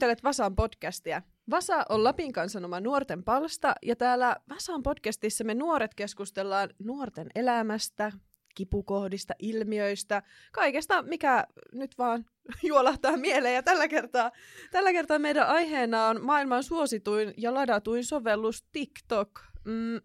kuuntelet 0.00 0.24
Vasan 0.24 0.56
podcastia. 0.56 1.22
Vasa 1.50 1.84
on 1.88 2.04
Lapin 2.04 2.32
kansanoma 2.32 2.80
nuorten 2.80 3.24
palsta 3.24 3.74
ja 3.82 3.96
täällä 3.96 4.36
Vasan 4.48 4.82
podcastissa 4.82 5.44
me 5.44 5.54
nuoret 5.54 5.94
keskustellaan 5.94 6.70
nuorten 6.78 7.26
elämästä, 7.34 8.12
kipukohdista, 8.54 9.34
ilmiöistä, 9.38 10.22
kaikesta, 10.52 11.02
mikä 11.02 11.46
nyt 11.72 11.98
vaan 11.98 12.24
juolahtaa 12.68 13.16
mieleen. 13.16 13.54
Ja 13.54 13.62
tällä 13.62 13.88
kertaa, 13.88 14.32
tällä 14.70 14.92
kertaa 14.92 15.18
meidän 15.18 15.46
aiheena 15.46 16.06
on 16.06 16.24
maailman 16.24 16.62
suosituin 16.62 17.34
ja 17.36 17.54
ladatuin 17.54 18.04
sovellus 18.04 18.64
TikTok. 18.72 19.40
Mm, 19.64 20.00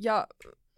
ja 0.00 0.26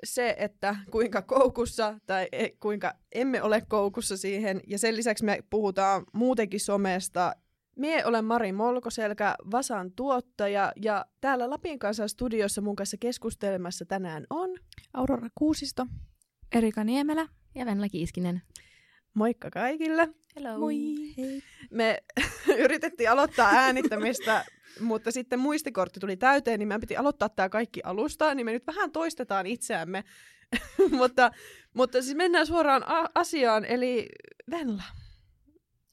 se, 0.04 0.34
että 0.38 0.76
kuinka 0.90 1.22
koukussa 1.22 1.98
tai 2.06 2.28
e, 2.32 2.48
kuinka 2.60 2.94
emme 3.12 3.42
ole 3.42 3.62
koukussa 3.68 4.16
siihen. 4.16 4.60
Ja 4.66 4.78
sen 4.78 4.96
lisäksi 4.96 5.24
me 5.24 5.38
puhutaan 5.50 6.04
muutenkin 6.12 6.60
somesta. 6.60 7.32
Mie 7.76 8.04
olen 8.04 8.24
Mari 8.24 8.52
Molkoselkä, 8.52 9.34
Vasan 9.50 9.92
tuottaja 9.92 10.72
ja 10.82 11.04
täällä 11.20 11.50
Lapin 11.50 11.78
kanssa 11.78 12.08
studiossa 12.08 12.60
mun 12.60 12.76
kanssa 12.76 12.96
keskustelemassa 13.00 13.84
tänään 13.84 14.26
on 14.30 14.50
Aurora 14.94 15.28
Kuusisto, 15.34 15.86
Erika 16.52 16.84
Niemelä 16.84 17.28
ja 17.54 17.66
Venla 17.66 17.88
Kiiskinen. 17.88 18.42
Moikka 19.14 19.50
kaikille. 19.50 20.08
Hello. 20.36 20.58
Moi. 20.58 20.76
Hei. 21.16 21.42
Me 21.70 22.02
yritettiin 22.64 23.10
aloittaa 23.10 23.50
äänittämistä, 23.50 24.44
mutta 24.80 25.10
sitten 25.10 25.38
muistikortti 25.38 26.00
tuli 26.00 26.16
täyteen, 26.16 26.58
niin 26.58 26.68
meidän 26.68 26.80
piti 26.80 26.96
aloittaa 26.96 27.28
tämä 27.28 27.48
kaikki 27.48 27.80
alusta, 27.84 28.34
niin 28.34 28.44
me 28.44 28.52
nyt 28.52 28.66
vähän 28.66 28.92
toistetaan 28.92 29.46
itseämme. 29.46 30.04
mutta, 30.98 31.30
mutta 31.74 32.02
siis 32.02 32.16
mennään 32.16 32.46
suoraan 32.46 32.82
a- 32.86 33.10
asiaan, 33.14 33.64
eli 33.64 34.08
Venla, 34.50 34.82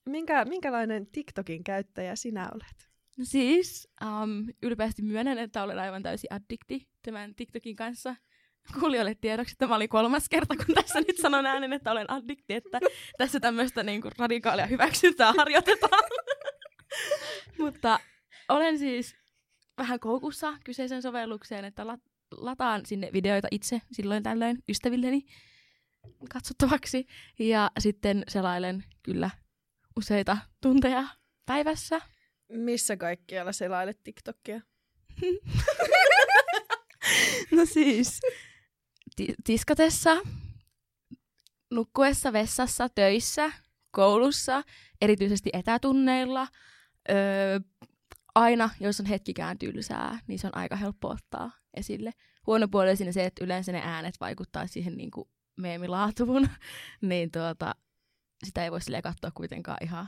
minkä, 0.06 0.46
minkälainen 0.46 1.08
TikTokin 1.08 1.64
käyttäjä 1.64 2.16
sinä 2.16 2.50
olet? 2.56 2.92
No 3.18 3.26
siis, 3.26 3.90
um, 4.02 4.48
ylpeästi 4.64 5.02
myönnän, 5.02 5.38
että 5.38 5.64
olen 5.64 5.80
aivan 5.80 6.04
täysin 6.04 6.34
addikti 6.34 6.88
tämän 7.02 7.36
TikTokin 7.36 7.76
kanssa. 7.76 8.16
Kuulijoille 8.80 9.16
tiedoksi, 9.16 9.54
että 9.54 9.66
tämä 9.66 9.76
oli 9.76 9.88
kolmas 9.88 10.30
kerta, 10.30 10.56
kun 10.56 10.76
tässä 10.76 11.00
nyt 11.00 11.18
sanon 11.18 11.46
äänen, 11.46 11.74
että 11.74 11.92
olen 11.92 12.12
addikti, 12.12 12.54
että 12.54 12.80
tässä 13.18 13.40
tämmöistä 13.40 13.84
niinku 13.84 14.10
radikaalia 14.18 14.66
hyväksyntää 14.66 15.34
harjoitetaan. 15.38 16.04
Mutta 17.60 18.00
olen 18.50 18.80
siis 18.80 19.16
vähän 19.78 20.00
koukussa 20.00 20.54
kyseisen 20.64 21.02
sovellukseen, 21.02 21.66
että 21.66 21.84
lat- 21.84 22.12
lataan 22.32 22.86
sinne 22.86 23.10
videoita 23.14 23.48
itse 23.52 23.82
silloin 23.92 24.24
tällöin 24.24 24.64
ystävilleni 24.70 25.26
katsottavaksi. 26.30 27.08
Ja 27.40 27.72
sitten 27.80 28.24
selailen 28.28 28.84
kyllä 29.04 29.30
useita 29.98 30.38
tunteja 30.62 31.04
päivässä. 31.46 32.02
Missä 32.50 32.98
kaikkialla 32.98 33.52
selailet 33.52 34.04
TikTokia? 34.04 34.62
No 37.52 37.66
siis, 37.66 38.20
ti- 39.16 39.36
tiskatessa, 39.44 40.18
nukkuessa, 41.72 42.34
vessassa, 42.34 42.90
töissä, 42.90 43.52
koulussa, 43.92 44.64
erityisesti 45.02 45.50
etätunneilla. 45.54 46.48
Öö, 47.10 47.60
aina, 48.36 48.70
jos 48.80 49.00
on 49.00 49.06
hetkikään 49.06 49.58
tylsää, 49.58 50.20
niin 50.28 50.40
se 50.40 50.48
on 50.48 50.58
aika 50.58 50.76
helppo 50.76 51.08
ottaa 51.10 51.52
esille. 51.74 52.12
Huono 52.48 52.68
puoli 52.68 52.90
on 52.90 52.98
siinä 52.98 53.12
se, 53.12 53.26
että 53.26 53.44
yleensä 53.46 53.72
ne 53.72 53.82
äänet 53.84 54.16
vaikuttaa 54.20 54.68
siihen 54.68 54.98
niin 54.98 55.12
kuin 55.12 55.30
meemilaatuun, 55.58 56.50
niin 57.02 57.32
tuota, 57.32 57.76
sitä 58.46 58.64
ei 58.64 58.72
voi 58.72 58.82
silleen 58.82 59.04
katsoa 59.04 59.32
kuitenkaan 59.32 59.78
ihan 59.82 60.08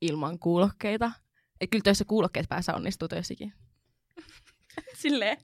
ilman 0.00 0.38
kuulokkeita. 0.38 1.10
Et 1.60 1.70
kyllä 1.70 1.82
töissä 1.82 2.04
kuulokkeet 2.04 2.48
päässä 2.48 2.74
onnistuu 2.74 3.08
töissäkin. 3.08 3.52
silleen. 5.02 5.38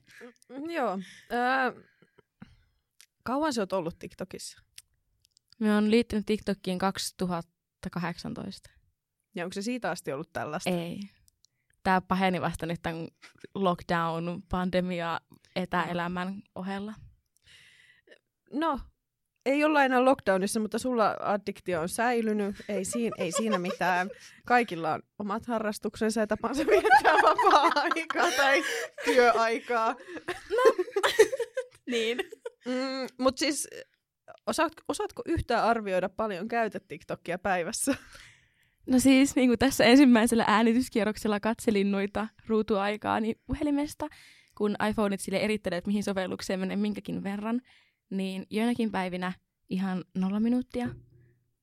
Mm, 0.49 0.69
Joo. 0.69 0.99
Öö, 1.31 1.83
kauan 3.23 3.53
sä 3.53 3.61
oot 3.61 3.73
ollut 3.73 3.99
TikTokissa? 3.99 4.61
Me 5.59 5.75
on 5.75 5.91
liittynyt 5.91 6.25
TikTokiin 6.25 6.79
2018. 6.79 8.69
Ja 9.35 9.43
onko 9.43 9.53
se 9.53 9.61
siitä 9.61 9.91
asti 9.91 10.11
ollut 10.11 10.33
tällaista? 10.33 10.69
Ei. 10.69 10.99
Tämä 11.83 12.01
paheni 12.01 12.41
vasta 12.41 12.65
nyt 12.65 12.81
tämän 12.81 13.07
lockdown, 13.55 14.43
pandemia, 14.49 15.21
etäelämän 15.55 16.41
ohella. 16.55 16.93
No, 18.53 18.79
ei 19.45 19.63
olla 19.63 19.83
enää 19.83 20.05
lockdownissa, 20.05 20.59
mutta 20.59 20.79
sulla 20.79 21.17
addiktio 21.19 21.81
on 21.81 21.89
säilynyt. 21.89 22.55
Ei 22.69 22.85
siinä, 22.85 23.15
ei 23.19 23.31
siinä 23.31 23.57
mitään. 23.57 24.09
Kaikilla 24.45 24.93
on 24.93 25.01
omat 25.19 25.45
harrastuksensa 25.45 26.19
ja 26.19 26.27
tapansa 26.27 26.65
viettää 26.67 27.13
vapaa-aikaa 27.13 28.31
tai 28.37 28.63
työaikaa. 29.05 29.95
Niin. 31.87 32.17
Mm, 32.65 33.07
mutta 33.17 33.39
siis, 33.39 33.67
osaat, 34.47 34.73
osaatko 34.87 35.21
yhtään 35.25 35.63
arvioida 35.63 36.09
paljon 36.09 36.47
käytät 36.47 36.87
TikTokia 36.87 37.39
päivässä? 37.39 37.95
No 38.87 38.99
siis 38.99 39.35
niin 39.35 39.49
kuin 39.49 39.59
tässä 39.59 39.83
ensimmäisellä 39.83 40.43
äänityskierroksella 40.47 41.39
katselin 41.39 41.91
noita 41.91 42.27
ruutuaikaa 42.47 43.19
niin 43.19 43.35
puhelimesta, 43.45 44.07
kun 44.57 44.75
iPhoneit 44.89 45.21
sille 45.21 45.37
erittelee, 45.37 45.77
että 45.77 45.87
mihin 45.87 46.03
sovellukseen 46.03 46.59
menee 46.59 46.77
minkäkin 46.77 47.23
verran, 47.23 47.61
niin 48.13 48.45
joinakin 48.49 48.91
päivinä 48.91 49.33
ihan 49.69 50.03
nolla 50.15 50.39
minuuttia 50.39 50.89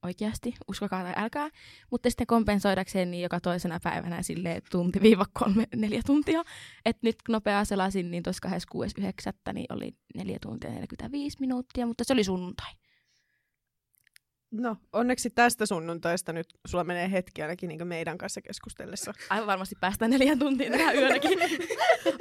oikeasti, 0.02 0.54
uskokaa 0.68 1.02
tai 1.02 1.12
älkää, 1.16 1.48
mutta 1.90 2.10
sitten 2.10 2.26
kompensoidakseen 2.26 3.10
niin 3.10 3.22
joka 3.22 3.40
toisena 3.40 3.80
päivänä 3.82 4.22
sille 4.22 4.62
tunti 4.70 5.00
viiva 5.02 5.26
kolme, 5.32 5.66
neljä 5.76 6.02
tuntia. 6.06 6.42
Et 6.84 6.96
nyt 7.02 7.16
nopeaa 7.28 7.64
selasin, 7.64 8.10
niin 8.10 8.22
tuossa 8.22 8.48
26.9. 8.48 9.52
niin 9.52 9.66
oli 9.70 9.94
neljä 10.14 10.38
tuntia 10.42 10.70
45 10.70 11.36
minuuttia, 11.40 11.86
mutta 11.86 12.04
se 12.04 12.12
oli 12.12 12.24
sunnuntai. 12.24 12.72
No, 14.50 14.76
onneksi 14.92 15.30
tästä 15.30 15.66
sunnuntaista 15.66 16.32
nyt 16.32 16.46
sulla 16.66 16.84
menee 16.84 17.10
hetki 17.10 17.42
ainakin 17.42 17.68
niin 17.68 17.86
meidän 17.86 18.18
kanssa 18.18 18.42
keskustellessa. 18.42 19.12
Aivan 19.30 19.46
varmasti 19.46 19.74
päästään 19.80 20.10
neljän 20.10 20.38
tuntiin 20.38 20.72
tähän 20.72 20.96
yönäkin. 20.96 21.38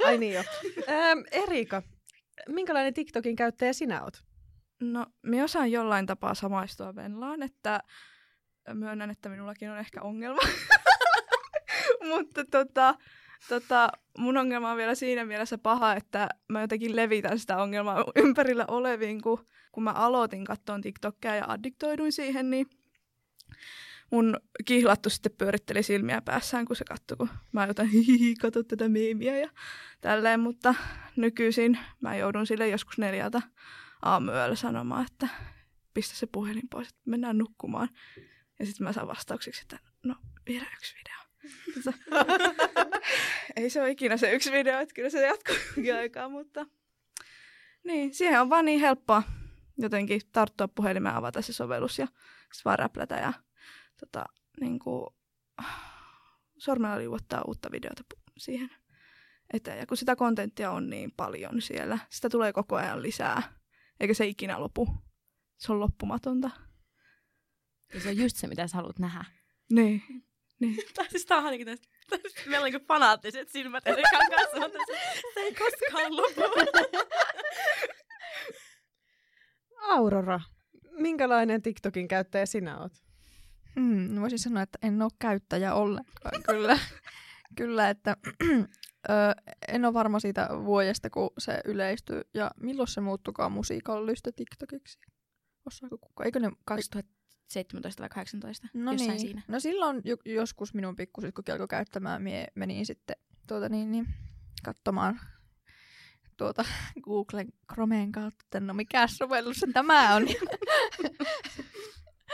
Ai 0.06 0.18
niin 0.18 0.34
jo. 0.34 0.42
Ähm, 0.88 1.18
Erika, 1.32 1.82
minkälainen 2.48 2.94
TikTokin 2.94 3.36
käyttäjä 3.36 3.72
sinä 3.72 4.02
oot? 4.02 4.22
No, 4.80 5.06
minä 5.22 5.44
osaan 5.44 5.72
jollain 5.72 6.06
tapaa 6.06 6.34
samaistua 6.34 6.94
Venlaan, 6.94 7.42
että 7.42 7.80
myönnän, 8.74 9.10
että 9.10 9.28
minullakin 9.28 9.70
on 9.70 9.78
ehkä 9.78 10.02
ongelma. 10.02 10.42
Mutta 12.08 12.44
tota, 12.44 12.94
tota, 13.48 13.88
mun 14.18 14.36
ongelma 14.36 14.70
on 14.70 14.76
vielä 14.76 14.94
siinä 14.94 15.24
mielessä 15.24 15.58
paha, 15.58 15.94
että 15.94 16.28
mä 16.48 16.60
jotenkin 16.60 16.96
levitän 16.96 17.38
sitä 17.38 17.62
ongelmaa 17.62 18.04
ympärillä 18.16 18.64
oleviin, 18.68 19.22
kun, 19.22 19.46
kun 19.72 19.82
mä 19.82 19.92
aloitin 19.92 20.44
katsoa 20.44 20.80
TikTokia 20.82 21.36
ja 21.36 21.44
addiktoiduin 21.48 22.12
siihen, 22.12 22.50
niin 22.50 22.66
mun 24.10 24.36
kihlattu 24.64 25.10
sitten 25.10 25.32
pyöritteli 25.38 25.82
silmiä 25.82 26.22
päässään, 26.22 26.64
kun 26.64 26.76
se 26.76 26.84
katsoi, 26.84 27.16
kun 27.16 27.28
mä 27.52 27.66
jotain 27.66 27.88
hihihi, 27.88 28.34
katso 28.34 28.62
tätä 28.62 28.88
meemiä 28.88 29.38
ja 29.38 29.50
tälleen, 30.00 30.40
mutta 30.40 30.74
nykyisin 31.16 31.78
mä 32.00 32.16
joudun 32.16 32.46
sille 32.46 32.68
joskus 32.68 32.98
neljältä 32.98 33.42
aamuyöllä 34.02 34.56
sanomaan, 34.56 35.06
että 35.06 35.28
pistä 35.94 36.16
se 36.16 36.26
puhelin 36.26 36.68
pois, 36.70 36.88
että 36.88 37.00
mennään 37.04 37.38
nukkumaan. 37.38 37.88
Ja 38.58 38.66
sitten 38.66 38.84
mä 38.84 38.92
saan 38.92 39.08
vastaukseksi, 39.08 39.62
että 39.62 39.78
no 40.04 40.14
vielä 40.48 40.66
yksi 40.76 40.94
video. 40.94 41.20
Tota, 41.74 41.92
ei 43.56 43.70
se 43.70 43.80
ole 43.80 43.90
ikinä 43.90 44.16
se 44.16 44.32
yksi 44.32 44.52
video, 44.52 44.80
että 44.80 44.94
kyllä 44.94 45.10
se 45.10 45.26
jatkuu 45.26 45.54
aikaa, 45.98 46.28
mutta 46.28 46.66
niin, 47.84 48.14
siihen 48.14 48.40
on 48.40 48.50
vaan 48.50 48.64
niin 48.64 48.80
helppoa 48.80 49.22
jotenkin 49.78 50.20
tarttua 50.32 50.68
puhelimeen, 50.68 51.14
avata 51.14 51.42
se 51.42 51.52
sovellus 51.52 51.98
ja 51.98 52.06
sitten 52.06 52.62
vaan 52.64 52.78
räplätä 52.78 53.14
ja 53.14 53.32
tota, 54.00 54.24
niin 54.60 54.78
kuin, 54.78 55.06
sormella 56.58 56.98
liuottaa 56.98 57.42
uutta 57.46 57.70
videota 57.72 58.02
pu- 58.14 58.32
siihen 58.38 58.70
eteen. 59.52 59.78
Ja 59.78 59.86
kun 59.86 59.96
sitä 59.96 60.16
kontenttia 60.16 60.70
on 60.70 60.90
niin 60.90 61.12
paljon 61.16 61.62
siellä, 61.62 61.98
sitä 62.10 62.28
tulee 62.28 62.52
koko 62.52 62.76
ajan 62.76 63.02
lisää, 63.02 63.42
eikä 64.00 64.14
se 64.14 64.26
ikinä 64.26 64.60
lopu. 64.60 64.88
Se 65.58 65.72
on 65.72 65.80
loppumatonta. 65.80 66.50
Ja 67.94 68.00
se 68.00 68.08
on 68.08 68.16
just 68.16 68.36
se, 68.36 68.46
mitä 68.46 68.66
sä 68.66 68.76
haluat 68.76 68.98
nähdä. 68.98 69.24
Niin. 69.72 70.02
niin. 70.60 70.76
Tai 70.94 71.10
siis 71.10 71.26
tää 71.26 71.38
on 71.38 71.44
ainakin 71.44 71.66
tästä, 71.66 71.88
meillä 72.46 72.64
on 72.64 72.72
niinku 72.72 72.86
fanaattiset 72.86 73.48
silmät 73.48 73.86
Erikan 73.86 74.26
kanssa, 74.30 74.60
mutta 74.60 74.78
se, 74.86 75.22
se 75.34 75.40
ei 75.40 75.54
koskaan 75.54 76.16
lopu. 76.16 76.40
Aurora, 79.80 80.40
minkälainen 80.90 81.62
TikTokin 81.62 82.08
käyttäjä 82.08 82.46
sinä 82.46 82.80
oot? 82.80 82.92
Hmm, 83.76 84.20
voisin 84.20 84.38
sanoa, 84.38 84.62
että 84.62 84.78
en 84.82 85.02
ole 85.02 85.10
käyttäjä 85.18 85.74
ollenkaan. 85.74 86.42
kyllä, 86.50 86.78
kyllä 87.56 87.90
että 87.90 88.16
ö, 89.10 89.12
en 89.68 89.84
ole 89.84 89.94
varma 89.94 90.20
siitä 90.20 90.48
vuodesta, 90.64 91.10
kun 91.10 91.30
se 91.38 91.60
yleistyi. 91.64 92.20
Ja 92.34 92.50
milloin 92.60 92.88
se 92.88 93.00
muuttukaan 93.00 93.52
musiikallista 93.52 94.32
TikTokiksi? 94.32 94.98
Osaako 95.66 95.98
kukaan? 95.98 96.26
Eikö 96.26 96.40
ne... 96.40 96.50
2017 96.64 97.20
17 97.50 98.02
vai 98.02 98.08
18, 98.08 98.68
No 98.74 98.92
jossain 98.92 99.10
niin. 99.10 99.20
siinä. 99.20 99.42
No 99.48 99.60
silloin 99.60 100.00
jo, 100.04 100.16
joskus 100.24 100.74
minun 100.74 100.96
pikkusisko 100.96 101.42
alkoi 101.52 101.68
käyttämään, 101.68 102.22
mie 102.22 102.46
menin 102.54 102.86
sitten 102.86 103.16
tuota 103.46 103.68
niin, 103.68 103.90
niin, 103.90 104.06
katsomaan 104.64 105.20
tuota 106.36 106.64
Googlen 107.04 107.48
Chromeen 107.72 108.12
kautta, 108.12 108.44
että 108.44 108.60
no 108.60 108.74
mikä 108.74 109.06
sovellus 109.06 109.64
tämä 109.72 110.14
on. 110.14 110.22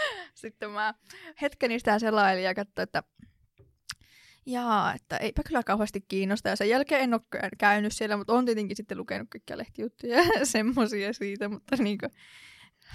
sitten 0.34 0.70
mä 0.70 0.94
hetkeni 1.43 1.78
sitä 1.78 1.98
selailin 1.98 2.44
ja 2.44 2.54
katsoin, 2.54 2.84
että 2.84 3.02
jaa, 4.46 4.94
että 4.94 5.16
eipä 5.16 5.43
kyllä 5.43 5.62
kauheasti 5.62 6.00
kiinnosta. 6.00 6.48
Ja 6.48 6.56
sen 6.56 6.69
jälkeen 6.69 7.00
en 7.00 7.14
ole 7.14 7.22
kä- 7.37 7.48
käynyt 7.58 7.93
siellä, 7.93 8.16
mutta 8.16 8.32
on 8.32 8.44
tietenkin 8.44 8.76
sitten 8.76 8.98
lukenut 8.98 9.28
kaikkia 9.31 9.58
lehtijuttuja 9.58 10.16
ja 10.22 10.46
semmosia 10.56 11.12
siitä, 11.12 11.48
mutta 11.48 11.76
niinku, 11.76 12.06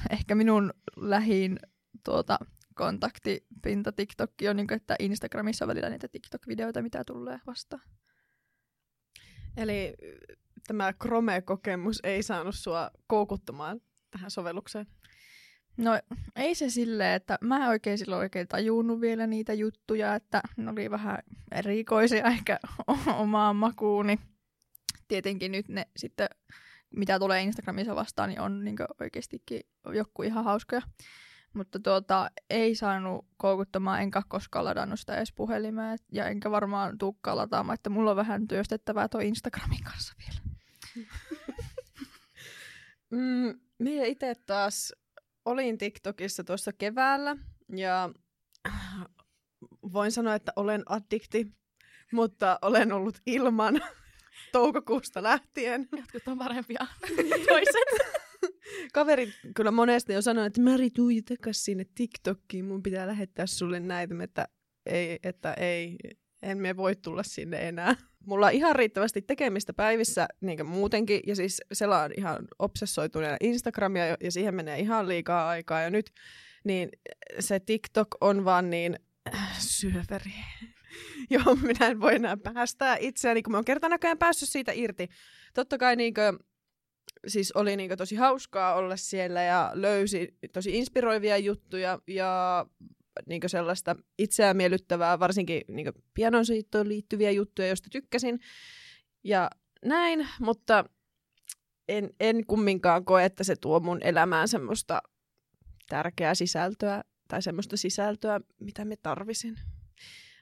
ehkä 0.09 0.35
minun 0.35 0.73
lähin 0.95 1.59
tuota, 2.05 2.39
kontaktipinta 2.73 3.91
TikTokki 3.91 4.49
on, 4.49 4.55
niin 4.55 4.73
että 4.73 4.95
Instagramissa 4.99 5.65
on 5.65 5.69
välillä 5.69 5.89
niitä 5.89 6.07
TikTok-videoita, 6.07 6.81
mitä 6.81 7.03
tulee 7.03 7.39
vastaan. 7.47 7.83
Eli 9.57 9.95
tämä 10.67 10.93
Chrome-kokemus 10.93 11.99
ei 12.03 12.23
saanut 12.23 12.55
sua 12.55 12.91
koukuttamaan 13.07 13.81
tähän 14.11 14.31
sovellukseen. 14.31 14.87
No 15.77 15.99
ei 16.35 16.55
se 16.55 16.69
silleen, 16.69 17.13
että 17.13 17.37
mä 17.41 17.69
oikein 17.69 17.97
silloin 17.97 18.19
oikein 18.19 18.47
tajunnut 18.47 19.01
vielä 19.01 19.27
niitä 19.27 19.53
juttuja, 19.53 20.15
että 20.15 20.41
ne 20.57 20.71
oli 20.71 20.91
vähän 20.91 21.17
erikoisia 21.51 22.27
ehkä 22.35 22.59
omaan 23.17 23.55
makuuni. 23.55 24.19
Tietenkin 25.07 25.51
nyt 25.51 25.69
ne 25.69 25.87
sitten, 25.97 26.29
mitä 26.95 27.19
tulee 27.19 27.41
Instagramissa 27.41 27.95
vastaan, 27.95 28.29
niin 28.29 28.41
on 28.41 28.63
niin 28.63 28.75
oikeastikin 29.01 29.61
joku 29.93 30.23
ihan 30.23 30.43
hauskoja. 30.43 30.81
Mutta 31.53 31.79
tuota, 31.79 32.31
ei 32.49 32.75
saanut 32.75 33.25
koukuttamaan, 33.37 34.01
enkä 34.01 34.21
koskaan 34.27 34.65
ladannut 34.65 34.99
sitä 34.99 35.17
edes 35.17 35.33
puhelimeen, 35.33 35.97
ja 36.11 36.27
enkä 36.27 36.51
varmaan 36.51 36.97
tukkaa 36.97 37.35
lataamaan, 37.35 37.73
että 37.73 37.89
mulla 37.89 38.11
on 38.11 38.17
vähän 38.17 38.47
työstettävää 38.47 39.07
tuo 39.07 39.21
Instagramin 39.21 39.83
kanssa 39.83 40.13
vielä. 40.19 40.41
Mm, 43.11 43.59
minä 43.79 44.05
itse 44.05 44.35
taas 44.45 44.93
olin 45.45 45.77
TikTokissa 45.77 46.43
tuossa 46.43 46.73
keväällä 46.73 47.37
ja 47.75 48.09
voin 49.93 50.11
sanoa, 50.11 50.35
että 50.35 50.53
olen 50.55 50.83
addikti, 50.85 51.47
mutta 52.11 52.59
olen 52.61 52.91
ollut 52.91 53.17
ilman 53.25 53.81
toukokuusta 54.51 55.23
lähtien. 55.23 55.89
Jotkut 55.97 56.27
on 56.27 56.37
parempia 56.37 56.87
toiset. 57.47 58.21
Kaverit 58.93 59.29
kyllä 59.55 59.71
monesti 59.71 60.13
jo 60.13 60.21
sanoo, 60.21 60.45
että 60.45 60.61
Mari, 60.61 60.89
tuu 60.89 61.09
takas 61.29 61.63
sinne 61.63 61.85
TikTokkiin, 61.95 62.65
mun 62.65 62.83
pitää 62.83 63.07
lähettää 63.07 63.45
sulle 63.45 63.79
näitä, 63.79 64.15
että 64.23 64.47
ei, 64.85 65.19
että 65.23 65.53
ei, 65.53 65.97
en 66.41 66.57
me 66.57 66.77
voi 66.77 66.95
tulla 66.95 67.23
sinne 67.23 67.67
enää. 67.67 67.95
Mulla 68.25 68.45
on 68.45 68.53
ihan 68.53 68.75
riittävästi 68.75 69.21
tekemistä 69.21 69.73
päivissä 69.73 70.27
niin 70.41 70.65
muutenkin, 70.65 71.21
ja 71.27 71.35
siis 71.35 71.61
selaan 71.73 72.11
ihan 72.17 72.47
obsessoituneena 72.59 73.37
Instagramia, 73.41 74.05
ja- 74.07 74.31
siihen 74.31 74.55
menee 74.55 74.79
ihan 74.79 75.07
liikaa 75.07 75.49
aikaa, 75.49 75.81
ja 75.81 75.89
nyt 75.89 76.11
niin 76.63 76.89
se 77.39 77.59
TikTok 77.59 78.07
on 78.21 78.45
vaan 78.45 78.69
niin 78.69 78.99
äh, 79.35 79.59
syöveri, 79.59 80.31
johon 81.29 81.59
minä 81.59 81.87
en 81.87 82.01
voi 82.01 82.15
enää 82.15 82.37
päästää 82.37 82.97
itseäni, 82.99 83.43
kun 83.43 83.51
mä 83.51 83.57
oon 83.57 83.65
kerta 83.65 83.89
näköjään 83.89 84.17
päässyt 84.17 84.49
siitä 84.49 84.71
irti. 84.75 85.07
Totta 85.53 85.77
kai 85.77 85.95
niinkö, 85.95 86.33
siis 87.27 87.51
oli 87.51 87.77
niinkö 87.77 87.95
tosi 87.95 88.15
hauskaa 88.15 88.73
olla 88.73 88.95
siellä 88.95 89.43
ja 89.43 89.71
löysi 89.73 90.37
tosi 90.53 90.77
inspiroivia 90.77 91.37
juttuja 91.37 91.99
ja 92.07 92.65
niinkö 93.25 93.47
sellaista 93.47 93.95
itseään 94.19 94.57
miellyttävää, 94.57 95.19
varsinkin 95.19 95.61
niinkö 95.67 95.93
pianonsoittoon 96.13 96.87
liittyviä 96.87 97.31
juttuja, 97.31 97.67
joista 97.67 97.89
tykkäsin. 97.91 98.39
Ja 99.23 99.49
näin, 99.85 100.27
mutta 100.39 100.85
en, 101.87 102.09
en 102.19 102.45
kumminkaan 102.45 103.05
koe, 103.05 103.25
että 103.25 103.43
se 103.43 103.55
tuo 103.55 103.79
mun 103.79 103.97
elämään 104.01 104.47
semmoista 104.47 105.01
tärkeää 105.89 106.35
sisältöä 106.35 107.03
tai 107.27 107.41
semmoista 107.41 107.77
sisältöä, 107.77 108.39
mitä 108.59 108.85
me 108.85 108.95
tarvisin. 108.95 109.59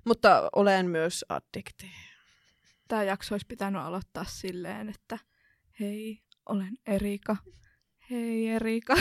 Mutta 0.06 0.50
olen 0.56 0.90
myös 0.90 1.26
addikti. 1.30 1.92
Tämä 2.88 3.04
jakso 3.04 3.34
olisi 3.34 3.48
pitänyt 3.48 3.82
aloittaa 3.82 4.24
silleen, 4.24 4.90
että 4.90 5.20
hei, 5.80 6.20
olen 6.46 6.78
Erika. 6.88 7.38
Hei 8.12 8.48
Erika. 8.48 8.96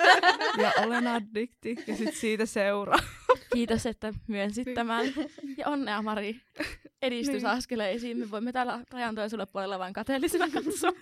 ja 0.62 0.72
olen 0.86 1.06
addikti. 1.06 1.76
Ja 1.86 1.96
sitten 1.96 2.14
siitä 2.14 2.46
seuraa. 2.46 2.98
Kiitos, 3.52 3.86
että 3.86 4.14
myönsit 4.26 4.74
tämän. 4.74 5.06
Ja 5.56 5.68
onnea 5.68 6.02
Mari 6.02 6.40
edistysaskeleisiin. 7.02 8.18
Me 8.18 8.30
voimme 8.30 8.52
täällä 8.52 8.80
rajan 8.90 9.14
toisella 9.14 9.46
puolella 9.46 9.78
vain 9.78 9.92
kateellisena 9.92 10.48
katsoa. 10.50 10.92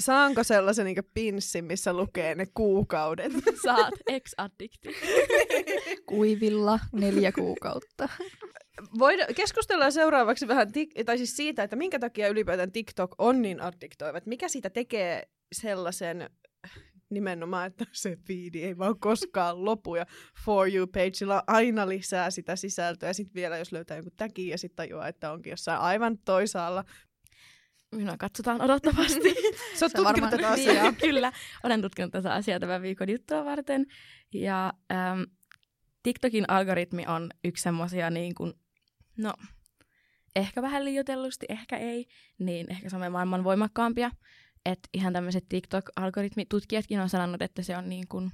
Saanko 0.00 0.44
sellaisen 0.44 0.84
niin 0.84 0.96
pinssin, 1.14 1.64
missä 1.64 1.92
lukee 1.92 2.34
ne 2.34 2.46
kuukaudet? 2.54 3.32
Saat 3.64 3.94
ex-addikti. 4.06 4.88
Kuivilla 6.06 6.78
neljä 6.92 7.32
kuukautta. 7.32 8.08
Voida, 8.98 9.26
keskustellaan 9.36 9.92
seuraavaksi 9.92 10.48
vähän 10.48 10.68
tik- 10.68 11.04
tai 11.04 11.16
siis 11.16 11.36
siitä, 11.36 11.62
että 11.62 11.76
minkä 11.76 11.98
takia 11.98 12.28
ylipäätään 12.28 12.72
TikTok 12.72 13.14
on 13.18 13.42
niin 13.42 13.60
addiktoiva. 13.60 14.20
Mikä 14.26 14.48
siitä 14.48 14.70
tekee 14.70 15.28
sellaisen 15.52 16.30
nimenomaan, 17.10 17.66
että 17.66 17.84
se 17.92 18.16
feedi 18.16 18.62
ei 18.62 18.78
vaan 18.78 19.00
koskaan 19.00 19.64
lopu 19.64 19.96
ja 19.96 20.06
For 20.44 20.68
You-pageilla 20.68 21.42
aina 21.46 21.88
lisää 21.88 22.30
sitä 22.30 22.56
sisältöä. 22.56 23.08
Ja 23.08 23.14
sitten 23.14 23.34
vielä, 23.34 23.58
jos 23.58 23.72
löytää 23.72 23.96
jonkun 23.96 24.12
tagin 24.16 24.48
ja 24.48 24.58
sitten 24.58 24.76
tajuaa, 24.76 25.08
että 25.08 25.32
onkin 25.32 25.50
jossain 25.50 25.80
aivan 25.80 26.18
toisaalla. 26.18 26.84
Minua 27.94 28.16
katsotaan 28.16 28.60
odottavasti. 28.60 29.34
Sä 29.78 29.84
oot 29.84 29.92
Se 29.92 29.98
tutkinut 29.98 30.30
tätä 30.30 30.48
asiaa. 30.48 30.92
Kyllä, 31.00 31.32
olen 31.64 31.82
tutkinut 31.82 32.12
tätä 32.12 32.34
asiaa 32.34 32.60
tämän 32.60 32.82
viikon 32.82 33.10
juttua 33.10 33.44
varten. 33.44 33.86
Ja 34.34 34.72
ähm, 34.92 35.22
TikTokin 36.02 36.44
algoritmi 36.48 37.04
on 37.06 37.30
yksi 37.44 37.62
semmoisia 37.62 38.10
niin 38.10 38.34
kuin, 38.34 38.52
no, 39.18 39.32
ehkä 40.36 40.62
vähän 40.62 40.84
liioitellusti, 40.84 41.46
ehkä 41.48 41.76
ei, 41.76 42.06
niin 42.38 42.70
ehkä 42.70 42.88
se 42.88 42.96
on 42.96 43.12
maailman 43.12 43.44
voimakkaampia. 43.44 44.10
Että 44.66 44.88
ihan 44.94 45.12
tämmöiset 45.12 45.44
TikTok-algoritmitutkijatkin 45.48 47.00
on 47.00 47.08
sanonut, 47.08 47.42
että 47.42 47.62
se 47.62 47.76
on 47.76 47.88
niin 47.88 48.08
kuin, 48.08 48.32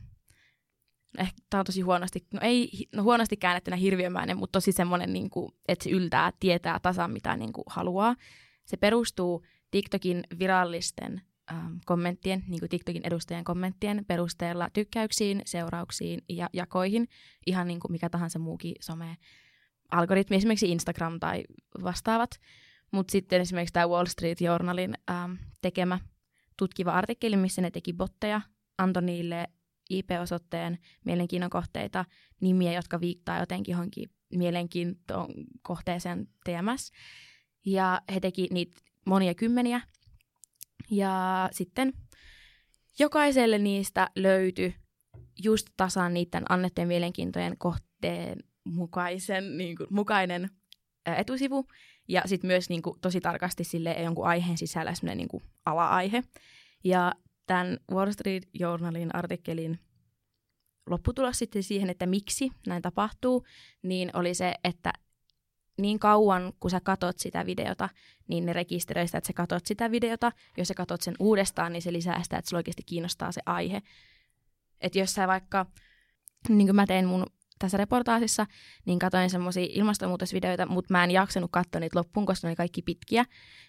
ehkä 1.18 1.36
tämä 1.50 1.58
on 1.58 1.64
tosi 1.64 1.80
huonosti, 1.80 2.26
no 2.34 2.40
ei 2.42 2.70
no 2.94 3.02
huonosti 3.02 3.36
käännettynä 3.36 3.76
hirviömäinen, 3.76 4.36
mutta 4.36 4.56
tosi 4.56 4.72
semmoinen, 4.72 5.12
niin 5.12 5.30
kuin, 5.30 5.52
että 5.68 5.84
se 5.84 5.90
yltää, 5.90 6.32
tietää 6.40 6.80
tasan 6.80 7.10
mitä 7.10 7.36
niin 7.36 7.52
kuin 7.52 7.64
haluaa. 7.66 8.16
Se 8.64 8.76
perustuu 8.76 9.44
TikTokin 9.70 10.24
virallisten 10.38 11.22
ähm, 11.52 11.76
kommenttien, 11.86 12.44
niin 12.48 12.60
kuin 12.60 12.70
TikTokin 12.70 13.06
edustajien 13.06 13.44
kommenttien 13.44 14.04
perusteella 14.08 14.70
tykkäyksiin, 14.72 15.42
seurauksiin 15.44 16.24
ja 16.28 16.50
jakoihin, 16.52 17.08
ihan 17.46 17.66
niin 17.66 17.80
kuin 17.80 17.92
mikä 17.92 18.10
tahansa 18.10 18.38
muukin 18.38 18.74
some 18.80 19.16
algoritmi, 19.90 20.36
esimerkiksi 20.36 20.70
Instagram 20.70 21.20
tai 21.20 21.44
vastaavat. 21.82 22.30
Mutta 22.90 23.12
sitten 23.12 23.40
esimerkiksi 23.40 23.72
tämä 23.72 23.88
Wall 23.88 24.06
Street 24.06 24.40
Journalin 24.40 24.94
ähm, 25.10 25.32
tekemä 25.62 25.98
tutkiva 26.56 26.92
artikkeli, 26.92 27.36
missä 27.36 27.62
ne 27.62 27.70
teki 27.70 27.92
botteja, 27.92 28.40
antoi 28.78 29.02
niille 29.02 29.48
IP-osoitteen, 29.90 30.78
mielenkiinnon 31.04 31.50
kohteita, 31.50 32.04
nimiä, 32.40 32.72
jotka 32.72 33.00
viittaa 33.00 33.40
jotenkin 33.40 33.72
johonkin 33.72 34.10
mielenkiintoon 34.32 35.28
kohteeseen 35.62 36.28
TMS. 36.44 36.92
Ja 37.66 38.00
he 38.14 38.20
teki 38.20 38.48
niitä 38.50 38.80
monia 39.06 39.34
kymmeniä. 39.34 39.80
Ja 40.90 41.48
sitten 41.52 41.92
jokaiselle 42.98 43.58
niistä 43.58 44.10
löytyi 44.16 44.74
just 45.42 45.66
tasan 45.76 46.14
niiden 46.14 46.44
annettujen 46.48 46.88
mielenkiintojen 46.88 47.58
kohteen 47.58 48.38
mukaisen, 48.64 49.56
niin 49.56 49.76
kuin, 49.76 49.86
mukainen 49.90 50.50
ää, 51.06 51.16
etusivu. 51.16 51.66
Ja 52.08 52.22
sitten 52.26 52.48
myös 52.48 52.68
niin 52.68 52.82
kuin, 52.82 53.00
tosi 53.00 53.20
tarkasti 53.20 53.64
sille 53.64 53.92
jonkun 53.92 54.26
aiheen 54.26 54.58
sisällä 54.58 54.94
semmoinen 54.94 55.18
niin 55.18 55.28
kuin, 55.28 55.42
ala-aihe. 55.66 56.22
Ja 56.84 57.12
tämän 57.46 57.78
Wall 57.90 58.12
Street 58.12 58.48
Journalin 58.54 59.14
artikkelin 59.14 59.78
lopputulos 60.86 61.38
sitten 61.38 61.62
siihen, 61.62 61.90
että 61.90 62.06
miksi 62.06 62.50
näin 62.66 62.82
tapahtuu, 62.82 63.46
niin 63.82 64.10
oli 64.16 64.34
se, 64.34 64.54
että 64.64 64.92
niin 65.78 65.98
kauan, 65.98 66.52
kun 66.60 66.70
sä 66.70 66.80
katot 66.80 67.18
sitä 67.18 67.46
videota, 67.46 67.88
niin 68.28 68.46
ne 68.46 68.52
rekisteröi 68.52 69.06
sitä, 69.06 69.18
että 69.18 69.26
sä 69.26 69.32
katot 69.32 69.66
sitä 69.66 69.90
videota. 69.90 70.32
Jos 70.56 70.68
sä 70.68 70.74
katot 70.74 71.00
sen 71.00 71.14
uudestaan, 71.18 71.72
niin 71.72 71.82
se 71.82 71.92
lisää 71.92 72.22
sitä, 72.22 72.38
että 72.38 72.48
sulla 72.48 72.58
oikeasti 72.58 72.82
kiinnostaa 72.86 73.32
se 73.32 73.40
aihe. 73.46 73.82
Että 74.80 74.98
jos 74.98 75.12
sä 75.12 75.28
vaikka, 75.28 75.66
niin 76.48 76.66
kuin 76.66 76.76
mä 76.76 76.86
tein 76.86 77.06
mun 77.06 77.26
tässä 77.62 77.78
reportaasissa, 77.78 78.46
niin 78.84 78.98
katoin 78.98 79.30
semmoisia 79.30 79.66
ilmastonmuutosvideoita, 79.70 80.66
mutta 80.66 80.94
mä 80.94 81.04
en 81.04 81.10
jaksanut 81.10 81.50
katsoa 81.52 81.80
niitä 81.80 81.98
loppuun, 81.98 82.26
koska 82.26 82.46
ne 82.46 82.50
oli 82.50 82.56
kaikki 82.56 82.82
pitkiä. 82.82 83.24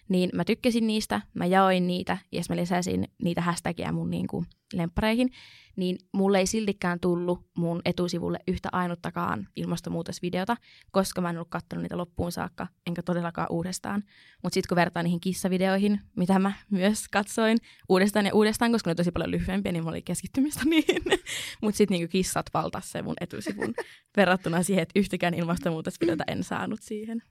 Niin 0.08 0.30
mä 0.34 0.44
tykkäsin 0.44 0.86
niistä, 0.86 1.20
mä 1.34 1.46
jaoin 1.46 1.86
niitä 1.86 2.18
ja 2.32 2.42
mä 2.48 2.56
lisäsin 2.56 3.08
niitä 3.22 3.40
hashtagia 3.40 3.92
mun 3.92 4.10
niin 4.10 4.26
kuin 4.26 4.46
lemppareihin, 4.76 5.30
niin 5.76 5.98
mulle 6.12 6.38
ei 6.38 6.46
siltikään 6.46 7.00
tullut 7.00 7.46
mun 7.58 7.80
etusivulle 7.84 8.38
yhtä 8.48 8.68
ainuttakaan 8.72 9.48
ilmastonmuutosvideota, 9.56 10.56
koska 10.90 11.20
mä 11.20 11.30
en 11.30 11.36
ollut 11.36 11.48
katsonut 11.50 11.82
niitä 11.82 11.96
loppuun 11.96 12.32
saakka, 12.32 12.66
enkä 12.86 13.02
todellakaan 13.02 13.46
uudestaan. 13.50 14.02
Mutta 14.42 14.54
sitten 14.54 14.68
kun 14.68 14.76
vertaan 14.76 15.04
niihin 15.04 15.20
kissavideoihin, 15.20 16.00
mitä 16.16 16.38
mä 16.38 16.52
myös 16.70 17.08
katsoin 17.08 17.58
uudestaan 17.88 18.26
ja 18.26 18.34
uudestaan, 18.34 18.72
koska 18.72 18.88
ne 18.88 18.92
on 18.92 18.96
tosi 18.96 19.12
paljon 19.12 19.30
lyhyempiä, 19.30 19.72
niin 19.72 19.82
mulla 19.82 19.94
oli 19.94 20.02
keskittymistä 20.02 20.62
niihin. 20.64 21.02
Mutta 21.62 21.78
sitten 21.78 21.94
niinku 21.94 22.10
kissat 22.12 22.46
valtas 22.54 22.92
se 22.92 23.02
mun 23.02 23.16
etusivun 23.20 23.74
verrattuna 24.16 24.62
siihen, 24.62 24.82
että 24.82 24.98
yhtäkään 24.98 25.34
ilmastonmuutosvideota 25.34 26.24
en 26.26 26.44
saanut 26.44 26.82
siihen. 26.82 27.22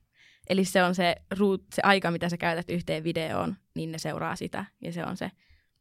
Eli 0.48 0.64
se 0.64 0.84
on 0.84 0.94
se, 0.94 1.16
ruut, 1.38 1.64
se 1.74 1.82
aika, 1.84 2.10
mitä 2.10 2.28
sä 2.28 2.36
käytät 2.36 2.70
yhteen 2.70 3.04
videoon, 3.04 3.56
niin 3.74 3.92
ne 3.92 3.98
seuraa 3.98 4.36
sitä. 4.36 4.64
Ja 4.80 4.92
se 4.92 5.04
on 5.04 5.16
se, 5.16 5.30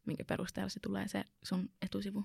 minkä 0.05 0.25
perusteella 0.25 0.69
se 0.69 0.79
tulee 0.79 1.07
se 1.07 1.23
sun 1.43 1.69
etusivu. 1.81 2.23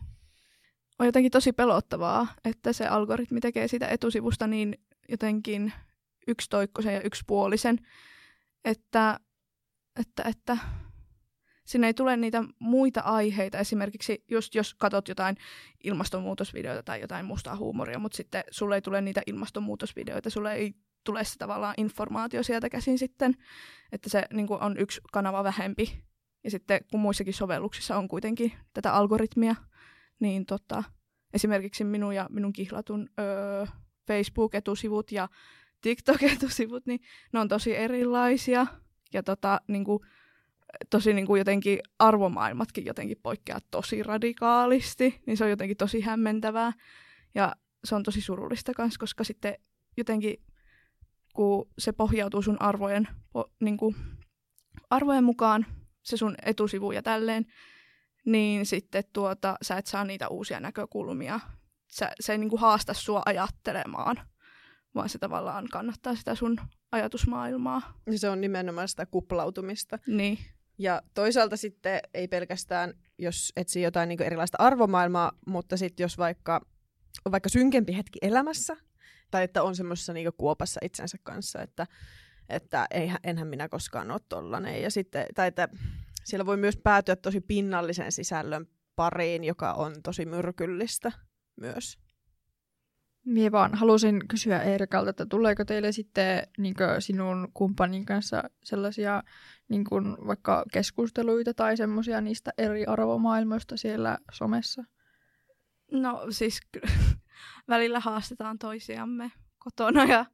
On 0.98 1.06
jotenkin 1.06 1.32
tosi 1.32 1.52
pelottavaa, 1.52 2.26
että 2.44 2.72
se 2.72 2.86
algoritmi 2.86 3.40
tekee 3.40 3.68
sitä 3.68 3.88
etusivusta 3.88 4.46
niin 4.46 4.78
jotenkin 5.08 5.72
yksitoikkoisen 6.26 6.94
ja 6.94 7.00
yksipuolisen, 7.00 7.78
että, 8.64 9.20
että, 10.00 10.22
että 10.22 10.58
sinne 11.64 11.86
ei 11.86 11.94
tule 11.94 12.16
niitä 12.16 12.44
muita 12.58 13.00
aiheita. 13.00 13.58
Esimerkiksi 13.58 14.24
just 14.30 14.54
jos 14.54 14.74
katsot 14.74 15.08
jotain 15.08 15.36
ilmastonmuutosvideoita 15.84 16.82
tai 16.82 17.00
jotain 17.00 17.26
mustaa 17.26 17.56
huumoria, 17.56 17.98
mutta 17.98 18.16
sitten 18.16 18.44
sulle 18.50 18.74
ei 18.74 18.82
tule 18.82 19.00
niitä 19.00 19.22
ilmastonmuutosvideoita, 19.26 20.30
sulle 20.30 20.54
ei 20.54 20.74
tulee 21.04 21.24
se 21.24 21.38
tavallaan 21.38 21.74
informaatio 21.76 22.42
sieltä 22.42 22.70
käsin 22.70 22.98
sitten, 22.98 23.34
että 23.92 24.08
se 24.08 24.24
niin 24.32 24.46
kuin 24.46 24.62
on 24.62 24.78
yksi 24.78 25.00
kanava 25.12 25.44
vähempi. 25.44 26.07
Ja 26.44 26.50
sitten 26.50 26.80
kun 26.90 27.00
muissakin 27.00 27.34
sovelluksissa 27.34 27.96
on 27.96 28.08
kuitenkin 28.08 28.52
tätä 28.74 28.92
algoritmia, 28.92 29.54
niin 30.20 30.46
tota, 30.46 30.84
esimerkiksi 31.34 31.84
minun 31.84 32.14
ja 32.14 32.26
minun 32.30 32.52
kihlatun 32.52 33.08
öö, 33.20 33.66
Facebook-etusivut 34.06 35.12
ja 35.12 35.28
TikTok-etusivut, 35.80 36.86
niin 36.86 37.00
ne 37.32 37.40
on 37.40 37.48
tosi 37.48 37.76
erilaisia. 37.76 38.66
Ja 39.12 39.22
tota, 39.22 39.60
niin 39.68 39.84
kuin, 39.84 40.00
tosi 40.90 41.14
niin 41.14 41.26
kuin 41.26 41.38
jotenkin 41.38 41.78
arvomaailmatkin 41.98 42.86
jotenkin 42.86 43.16
poikkeaa 43.22 43.60
tosi 43.70 44.02
radikaalisti, 44.02 45.22
niin 45.26 45.36
se 45.36 45.44
on 45.44 45.50
jotenkin 45.50 45.76
tosi 45.76 46.00
hämmentävää. 46.00 46.72
Ja 47.34 47.56
se 47.84 47.94
on 47.94 48.02
tosi 48.02 48.20
surullista 48.20 48.72
myös, 48.78 48.98
koska 48.98 49.24
sitten 49.24 49.54
jotenkin 49.96 50.42
kun 51.34 51.68
se 51.78 51.92
pohjautuu 51.92 52.42
sun 52.42 52.62
arvojen, 52.62 53.08
po, 53.32 53.50
niin 53.60 53.76
kuin, 53.76 53.96
arvojen 54.90 55.24
mukaan, 55.24 55.66
se 56.02 56.16
sun 56.16 56.34
etusivu 56.44 56.92
ja 56.92 57.02
tälleen, 57.02 57.46
niin 58.26 58.66
sitten 58.66 59.04
tuota, 59.12 59.56
sä 59.62 59.76
et 59.76 59.86
saa 59.86 60.04
niitä 60.04 60.28
uusia 60.28 60.60
näkökulmia. 60.60 61.40
Sä, 61.86 62.10
se 62.20 62.32
ei 62.32 62.38
niin 62.38 62.50
kuin 62.50 62.60
haasta 62.60 62.94
sua 62.94 63.22
ajattelemaan, 63.26 64.16
vaan 64.94 65.08
se 65.08 65.18
tavallaan 65.18 65.68
kannattaa 65.72 66.14
sitä 66.14 66.34
sun 66.34 66.60
ajatusmaailmaa. 66.92 68.00
Ja 68.06 68.18
se 68.18 68.28
on 68.28 68.40
nimenomaan 68.40 68.88
sitä 68.88 69.06
kuplautumista. 69.06 69.98
Niin. 70.06 70.38
Ja 70.78 71.02
toisaalta 71.14 71.56
sitten 71.56 72.00
ei 72.14 72.28
pelkästään, 72.28 72.94
jos 73.18 73.52
etsii 73.56 73.82
jotain 73.82 74.08
niin 74.08 74.22
erilaista 74.22 74.58
arvomaailmaa, 74.60 75.32
mutta 75.46 75.76
sitten 75.76 76.04
jos 76.04 76.18
vaikka 76.18 76.60
on 77.24 77.32
vaikka 77.32 77.48
synkempi 77.48 77.96
hetki 77.96 78.18
elämässä, 78.22 78.76
tai 79.30 79.44
että 79.44 79.62
on 79.62 79.76
semmoisessa 79.76 80.12
niinku 80.12 80.32
kuopassa 80.38 80.80
itsensä 80.82 81.18
kanssa, 81.22 81.62
että, 81.62 81.86
että 82.48 82.86
eihän, 82.90 83.18
enhän 83.24 83.48
minä 83.48 83.68
koskaan 83.68 84.10
ole 84.10 84.20
tollanen. 84.28 84.82
Ja 84.82 84.90
sitten, 84.90 85.26
tai 85.34 85.48
että 85.48 85.68
siellä 86.24 86.46
voi 86.46 86.56
myös 86.56 86.76
päätyä 86.76 87.16
tosi 87.16 87.40
pinnallisen 87.40 88.12
sisällön 88.12 88.66
pariin, 88.96 89.44
joka 89.44 89.72
on 89.72 89.92
tosi 90.02 90.26
myrkyllistä 90.26 91.12
myös. 91.60 91.98
Mie 93.24 93.52
vaan 93.52 93.74
halusin 93.74 94.28
kysyä 94.28 94.62
Eerikalta, 94.62 95.10
että 95.10 95.26
tuleeko 95.26 95.64
teille 95.64 95.92
sitten 95.92 96.42
niin 96.58 96.74
sinun 96.98 97.48
kumppanin 97.54 98.04
kanssa 98.04 98.42
sellaisia 98.64 99.22
niin 99.68 99.84
kuin, 99.84 100.16
vaikka 100.26 100.64
keskusteluita 100.72 101.54
tai 101.54 101.76
semmoisia 101.76 102.20
niistä 102.20 102.52
eri 102.58 102.86
arvomaailmoista 102.86 103.76
siellä 103.76 104.18
somessa? 104.32 104.84
No 105.92 106.26
siis 106.30 106.60
välillä 107.68 108.00
haastetaan 108.00 108.58
toisiamme 108.58 109.32
kotona 109.58 110.04
ja 110.04 110.26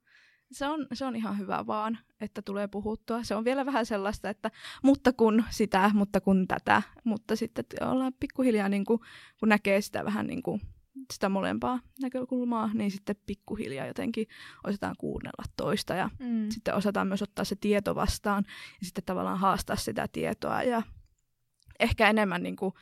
se 0.54 0.66
on, 0.66 0.86
se 0.92 1.04
on 1.04 1.16
ihan 1.16 1.38
hyvä 1.38 1.66
vaan, 1.66 1.98
että 2.20 2.42
tulee 2.42 2.68
puhuttua. 2.68 3.22
Se 3.22 3.34
on 3.34 3.44
vielä 3.44 3.66
vähän 3.66 3.86
sellaista, 3.86 4.30
että 4.30 4.50
mutta 4.82 5.12
kun 5.12 5.44
sitä, 5.50 5.90
mutta 5.94 6.20
kun 6.20 6.48
tätä, 6.48 6.82
mutta 7.04 7.36
sitten 7.36 7.64
ollaan 7.80 8.12
pikkuhiljaa, 8.20 8.68
niin 8.68 8.84
kuin, 8.84 9.00
kun 9.40 9.48
näkee 9.48 9.80
sitä 9.80 10.04
vähän 10.04 10.26
niin 10.26 10.42
kuin, 10.42 10.60
sitä 11.12 11.28
molempaa 11.28 11.80
näkökulmaa, 12.02 12.70
niin 12.74 12.90
sitten 12.90 13.16
pikkuhiljaa 13.26 13.86
jotenkin 13.86 14.26
osataan 14.64 14.94
kuunnella 14.98 15.44
toista 15.56 15.94
ja 15.94 16.10
mm. 16.18 16.50
sitten 16.50 16.74
osataan 16.74 17.06
myös 17.06 17.22
ottaa 17.22 17.44
se 17.44 17.56
tieto 17.56 17.94
vastaan 17.94 18.44
ja 18.80 18.86
sitten 18.86 19.04
tavallaan 19.06 19.38
haastaa 19.38 19.76
sitä 19.76 20.08
tietoa 20.12 20.62
ja 20.62 20.82
ehkä 21.80 22.10
enemmän 22.10 22.42
niin 22.42 22.56
kuin, 22.56 22.74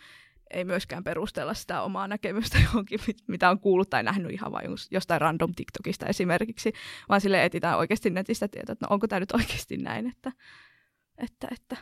ei 0.53 0.65
myöskään 0.65 1.05
perustella 1.05 1.55
sitä 1.55 1.83
omaa 1.83 2.09
näkemystä 2.09 2.59
johonkin, 2.65 3.01
mitä 3.27 3.51
on 3.51 3.61
kuullut 3.61 3.91
tai 3.91 4.03
nähnyt 4.03 4.33
ihan 4.33 4.53
vain 4.53 4.67
jostain 4.91 5.21
random 5.21 5.55
TikTokista 5.55 6.07
esimerkiksi, 6.07 6.73
vaan 7.09 7.21
sille 7.21 7.45
etsitään 7.45 7.79
oikeasti 7.79 8.11
netistä 8.11 8.49
tietoa, 8.49 8.73
että 8.73 8.87
no 8.87 8.95
onko 8.95 9.09
tämä 9.09 9.21
nyt 9.21 9.33
oikeasti 9.33 9.77
näin, 9.77 10.07
että, 10.07 10.33
että, 11.19 11.49
että. 11.53 11.77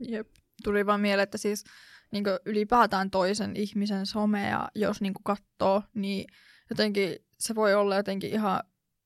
Jep. 0.00 0.28
Tuli 0.64 0.86
vaan 0.86 1.00
mieleen, 1.00 1.22
että 1.22 1.38
siis 1.38 1.64
niin 2.12 2.24
ylipäätään 2.44 3.10
toisen 3.10 3.56
ihmisen 3.56 4.06
somea, 4.06 4.68
jos 4.74 5.00
niin 5.00 5.14
katsoo, 5.24 5.82
niin 5.94 6.26
jotenkin 6.70 7.16
se 7.38 7.54
voi 7.54 7.74
olla 7.74 7.96
jotenkin 7.96 8.30
ihan 8.30 8.60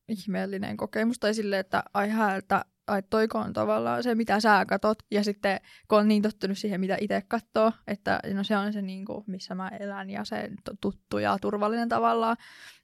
ihmeellinen 0.09 0.77
kokemus, 0.77 1.19
tai 1.19 1.35
silleen, 1.35 1.61
että 1.61 1.83
ai 1.95 2.09
häältä 2.09 2.65
että 2.99 3.11
toiko 3.11 3.39
on 3.39 3.53
tavallaan 3.53 4.03
se, 4.03 4.15
mitä 4.15 4.41
sä 4.41 4.65
katot, 4.69 4.99
ja 5.11 5.25
sitten 5.25 5.61
kun 5.89 5.99
on 5.99 6.09
niin 6.09 6.23
tottunut 6.23 6.59
siihen, 6.59 6.81
mitä 6.81 6.97
itse 7.01 7.23
katsoo, 7.29 7.73
että 7.87 8.21
no 8.35 8.45
se 8.45 8.57
on 8.57 8.73
se, 8.73 8.83
niin 8.83 9.05
kuin, 9.05 9.25
missä 9.27 9.55
mä 9.55 9.69
elän, 9.69 10.11
ja 10.11 10.25
se 10.25 10.51
tuttu 10.81 11.19
ja 11.19 11.39
turvallinen 11.41 11.89
tavallaan, 11.89 12.37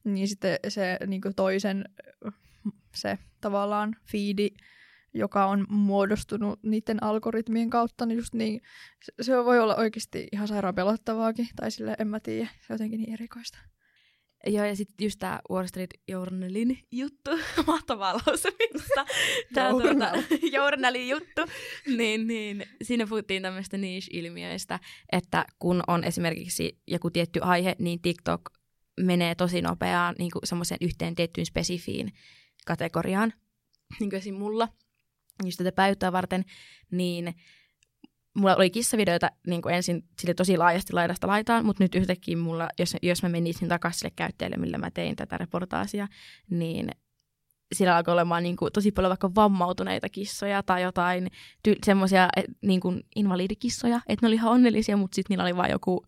niin 0.05 0.29
sitten 0.29 0.59
se 0.69 0.99
niin 1.07 1.21
kuin 1.21 1.35
toisen 1.35 1.85
se 2.95 3.19
tavallaan 3.41 3.97
fiidi, 4.11 4.49
joka 5.15 5.47
on 5.47 5.67
muodostunut 5.69 6.63
niiden 6.63 7.03
algoritmien 7.03 7.71
kautta, 7.71 8.07
niin 8.07 8.19
just 8.19 8.35
niin, 8.35 8.63
se 9.21 9.45
voi 9.45 9.61
olla 9.61 9.77
oikeasti 9.77 10.29
ihan 10.33 10.49
sairaan 10.49 10.75
pelottavaakin, 10.75 11.49
tai 11.57 11.71
sille 11.71 11.97
en 11.99 12.09
mä 12.09 12.21
tiedä, 12.21 12.49
jotenkin 12.69 13.01
niin 13.01 13.13
erikoista. 13.13 13.59
Joo, 14.47 14.65
ja 14.65 14.77
sitten 14.77 15.05
just 15.05 15.19
tämä 15.19 15.41
Wall 15.51 15.67
Street 15.67 15.91
Journalin 16.09 16.79
juttu, 16.93 17.31
mahtavaa 17.67 18.13
lausumista, 18.15 19.07
tämä 19.55 19.71
tuota, 19.71 20.13
Journalin 20.57 21.09
juttu, 21.09 21.43
niin, 21.97 22.27
niin. 22.27 22.65
Siinä 22.83 23.07
puhuttiin 23.07 23.43
tämmöistä 23.43 23.79
niche-ilmiöistä, 23.79 24.81
että 25.13 25.45
kun 25.59 25.83
on 25.87 26.05
esimerkiksi 26.05 26.79
joku 26.87 27.11
tietty 27.11 27.41
aihe, 27.43 27.77
niin 27.79 28.03
TikTok 28.03 28.43
menee 29.01 29.35
tosi 29.35 29.63
nopeaan 29.63 30.15
niin 30.19 30.31
semmoiseen 30.45 30.79
yhteen 30.81 31.15
tiettyyn 31.15 31.47
spesifiin 31.47 32.13
kategoriaan, 32.67 33.33
niin 34.01 34.11
kuin 34.11 34.19
esim. 34.19 34.35
mulla, 34.35 34.69
just 35.45 35.59
tätä 35.59 36.13
varten, 36.13 36.45
niin 36.91 37.35
mulla 38.35 38.57
oli 38.57 38.71
kissavideoita 38.71 39.31
niin 39.47 39.63
kuin 39.63 39.75
ensin 39.75 40.05
sille 40.19 40.35
tosi 40.35 40.57
laajasti 40.57 40.93
laidasta 40.93 41.27
laitaan, 41.27 41.67
mutta 41.67 41.85
nyt 41.85 41.95
yhtäkkiä 41.95 42.37
mulla, 42.37 42.69
jos, 42.79 42.97
jos 43.03 43.23
mä 43.23 43.29
menisin 43.29 43.69
takaisin 43.69 43.99
sille 43.99 44.13
käyttäjälle, 44.17 44.57
millä 44.57 44.79
mä 44.79 44.91
tein 44.91 45.17
tätä 45.17 45.39
reportaasia, 45.39 46.09
niin 46.51 46.89
siellä 47.75 47.97
alkoi 47.97 48.13
olemaan 48.13 48.43
niin 48.43 48.57
kuin, 48.57 48.73
tosi 48.73 48.93
paljon 48.93 49.09
vaikka 49.09 49.35
vammautuneita 49.35 50.09
kissoja 50.09 50.63
tai 50.63 50.83
jotain 50.83 51.31
ty- 51.69 51.79
semmoisia 51.87 52.29
niin 52.63 52.81
kuin 52.81 53.03
invalidikissoja, 53.17 54.01
että 54.09 54.27
ne 54.27 54.29
oli 54.29 54.35
ihan 54.35 54.53
onnellisia, 54.53 54.97
mutta 54.97 55.15
sitten 55.15 55.35
niillä 55.35 55.45
oli 55.45 55.57
vain 55.57 55.71
joku, 55.71 56.07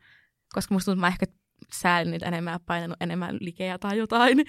koska 0.54 0.74
musta 0.74 0.84
tuntuu, 0.84 1.00
mä 1.00 1.08
ehkä 1.08 1.26
säälin 1.74 2.10
niitä 2.10 2.26
enemmän 2.26 2.60
painanut 2.66 2.96
enemmän 3.00 3.36
likeä 3.40 3.78
tai 3.78 3.98
jotain. 3.98 4.44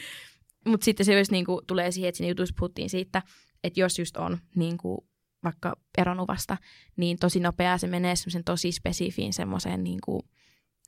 Mutta 0.68 0.86
sitten 0.86 1.06
se 1.06 1.14
myös 1.14 1.32
niin 1.32 1.46
kuin, 1.46 1.66
tulee 1.68 1.92
siihen, 1.92 2.10
että 2.10 2.18
siinä 2.18 2.30
jutussa 2.30 2.56
puhuttiin 2.60 2.90
siitä, 2.90 3.22
että 3.64 3.80
jos 3.80 4.00
just 4.00 4.18
on 4.18 4.38
niin 4.56 4.78
kuin, 4.78 4.98
vaikka 5.44 5.76
eronuvasta, 5.98 6.58
niin 6.98 7.20
tosi 7.20 7.40
nopeaa 7.40 7.78
se 7.78 7.88
menee 7.88 8.16
semmoisen 8.16 8.44
tosi 8.44 8.72
spesifiin 8.72 9.34
semmoiseen 9.34 9.84
niin 9.84 10.00
kuin, 10.06 10.22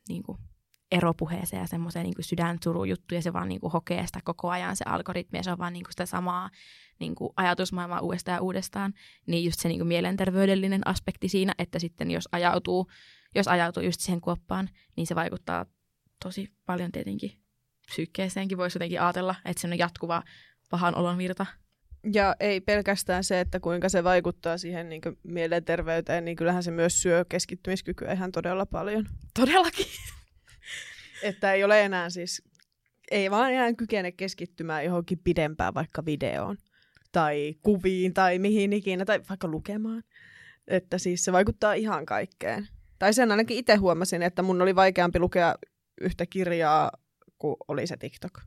niin 0.10 0.24
kuin 0.24 0.38
eropuheeseen 0.92 1.62
ja 1.62 1.68
semmoiseen 1.68 2.04
niin 2.06 2.16
sydänsurujuttuun 2.24 3.18
ja 3.18 3.22
se 3.22 3.34
vaan 3.34 3.50
niin 3.50 3.62
kuin 3.62 3.72
hokee 3.72 4.08
sitä 4.08 4.20
koko 4.24 4.50
ajan 4.50 4.76
se 4.76 4.86
algoritmi 4.88 5.40
ja 5.40 5.44
se 5.44 5.52
on 5.52 5.58
vaan 5.58 5.74
niin 5.74 5.84
kuin 5.84 5.94
sitä 5.94 6.06
samaa 6.06 6.50
niin 7.00 7.16
kuin 7.16 7.34
ajatusmaailmaa 7.36 8.00
uudestaan 8.00 8.36
ja 8.36 8.42
uudestaan, 8.42 8.94
niin 9.26 9.46
just 9.46 9.60
se 9.60 9.68
niin 9.68 9.80
kuin 9.80 9.88
mielenterveydellinen 9.88 10.88
aspekti 10.88 11.30
siinä, 11.30 11.54
että 11.58 11.80
sitten 11.80 12.12
jos 12.12 12.30
ajautuu, 12.32 12.88
jos 13.36 13.48
ajautuu 13.48 13.84
just 13.84 14.00
siihen 14.00 14.22
kuoppaan, 14.22 14.70
niin 14.96 15.08
se 15.08 15.16
vaikuttaa 15.16 15.66
tosi 16.24 16.54
paljon 16.66 16.92
tietenkin 16.92 17.40
psyykkeeseenkin 17.88 18.58
voisi 18.58 18.78
jotenkin 18.78 19.02
ajatella, 19.02 19.36
että 19.46 19.62
se 19.62 19.68
on 19.68 19.78
jatkuva 19.78 20.24
pahan 20.70 20.96
olon 20.96 21.18
virta. 21.18 21.46
Ja 22.14 22.36
ei 22.40 22.62
pelkästään 22.62 23.24
se, 23.24 23.40
että 23.40 23.60
kuinka 23.60 23.90
se 23.90 24.04
vaikuttaa 24.04 24.58
siihen 24.58 24.90
niin 24.90 25.02
mielenterveyteen, 25.24 26.26
niin 26.26 26.38
kyllähän 26.38 26.64
se 26.64 26.72
myös 26.72 27.02
syö 27.02 27.26
keskittymiskykyä 27.30 28.14
ihan 28.14 28.32
todella 28.32 28.66
paljon. 28.66 29.06
Todellakin. 29.34 29.86
Että 31.24 31.54
ei 31.54 31.64
ole 31.64 31.82
enää 31.82 32.10
siis, 32.10 32.44
ei 33.12 33.32
vaan 33.32 33.54
enää 33.54 33.74
kykene 33.74 34.12
keskittymään 34.12 34.86
johonkin 34.86 35.20
pidempään 35.24 35.74
vaikka 35.74 36.06
videoon 36.06 36.58
tai 37.12 37.56
kuviin 37.64 38.14
tai 38.14 38.40
mihin 38.40 38.74
ikinä 38.74 39.06
tai 39.06 39.20
vaikka 39.30 39.48
lukemaan. 39.48 40.04
Että 40.68 40.98
siis 40.98 41.26
se 41.26 41.32
vaikuttaa 41.32 41.74
ihan 41.74 42.06
kaikkeen. 42.06 42.68
Tai 43.00 43.14
sen 43.14 43.32
ainakin 43.32 43.58
itse 43.58 43.76
huomasin, 43.76 44.24
että 44.24 44.42
mun 44.42 44.62
oli 44.62 44.76
vaikeampi 44.76 45.20
lukea 45.20 45.56
yhtä 46.02 46.26
kirjaa, 46.26 46.92
kuin 47.38 47.56
oli 47.68 47.88
se 47.88 47.98
TikTok. 47.98 48.42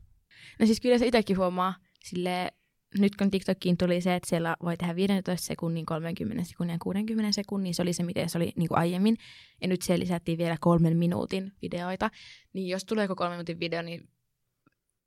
No 0.59 0.65
siis 0.65 0.81
kyllä 0.81 0.97
se 0.97 1.07
itsekin 1.07 1.37
huomaa 1.37 1.75
sille 2.03 2.51
nyt 2.97 3.15
kun 3.15 3.31
TikTokiin 3.31 3.77
tuli 3.77 4.01
se, 4.01 4.15
että 4.15 4.29
siellä 4.29 4.55
voi 4.63 4.77
tehdä 4.77 4.95
15 4.95 5.47
sekunnin, 5.47 5.85
30 5.85 6.43
sekunnin 6.43 6.73
ja 6.73 6.79
60 6.79 7.31
sekunnin, 7.31 7.73
se 7.73 7.81
oli 7.81 7.93
se, 7.93 8.03
miten 8.03 8.29
se 8.29 8.37
oli 8.37 8.53
niin 8.55 8.67
kuin 8.67 8.77
aiemmin. 8.77 9.17
Ja 9.61 9.67
nyt 9.67 9.81
siellä 9.81 10.01
lisättiin 10.03 10.37
vielä 10.37 10.57
kolmen 10.59 10.97
minuutin 10.97 11.53
videoita. 11.61 12.09
Niin 12.53 12.67
jos 12.67 12.85
tulee 12.85 13.07
kolmen 13.07 13.31
minuutin 13.31 13.59
video, 13.59 13.81
niin 13.81 14.09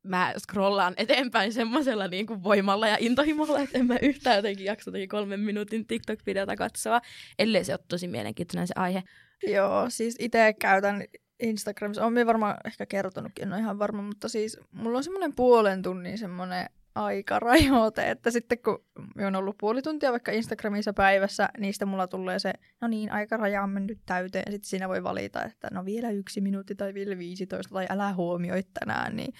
mä 0.03 0.33
scrollaan 0.37 0.93
eteenpäin 0.97 1.53
semmoisella 1.53 2.07
niin 2.07 2.27
kuin 2.27 2.43
voimalla 2.43 2.87
ja 2.87 2.97
intohimolla, 2.99 3.59
että 3.59 3.77
en 3.77 3.85
mä 3.85 3.97
yhtään 4.01 4.35
jotenkin 4.35 4.65
jaksa 4.65 4.91
kolmen 5.09 5.39
minuutin 5.39 5.87
TikTok-videota 5.87 6.55
katsoa, 6.55 7.01
ellei 7.39 7.63
se 7.63 7.73
ole 7.73 7.79
tosi 7.87 8.07
mielenkiintoinen 8.07 8.67
se 8.67 8.73
aihe. 8.77 9.03
Joo, 9.47 9.89
siis 9.89 10.15
itse 10.19 10.53
käytän 10.59 11.03
Instagramissa, 11.39 12.05
olen 12.05 12.27
varmaan 12.27 12.57
ehkä 12.65 12.85
kertonutkin, 12.85 13.43
en 13.43 13.53
ole 13.53 13.61
ihan 13.61 13.79
varma, 13.79 14.01
mutta 14.01 14.29
siis 14.29 14.59
mulla 14.71 14.97
on 14.97 15.03
semmoinen 15.03 15.35
puolen 15.35 15.81
tunnin 15.81 16.17
semmoinen 16.17 16.69
aikarajoite, 16.95 18.11
että 18.11 18.31
sitten 18.31 18.59
kun 18.59 18.85
on 19.27 19.35
ollut 19.35 19.57
puoli 19.57 19.81
tuntia 19.81 20.11
vaikka 20.11 20.31
Instagramissa 20.31 20.93
päivässä, 20.93 21.49
niistä 21.57 21.85
mulla 21.85 22.07
tulee 22.07 22.39
se, 22.39 22.53
no 22.81 22.87
niin, 22.87 23.11
aikaraja 23.11 23.63
on 23.63 23.69
mennyt 23.69 23.99
täyteen, 24.05 24.43
ja 24.45 24.51
sitten 24.51 24.69
siinä 24.69 24.89
voi 24.89 25.03
valita, 25.03 25.43
että 25.43 25.67
no 25.71 25.85
vielä 25.85 26.09
yksi 26.09 26.41
minuutti 26.41 26.75
tai 26.75 26.93
vielä 26.93 27.17
15 27.17 27.73
tai 27.73 27.85
älä 27.89 28.13
huomioi 28.13 28.63
tänään, 28.79 29.15
niin 29.15 29.33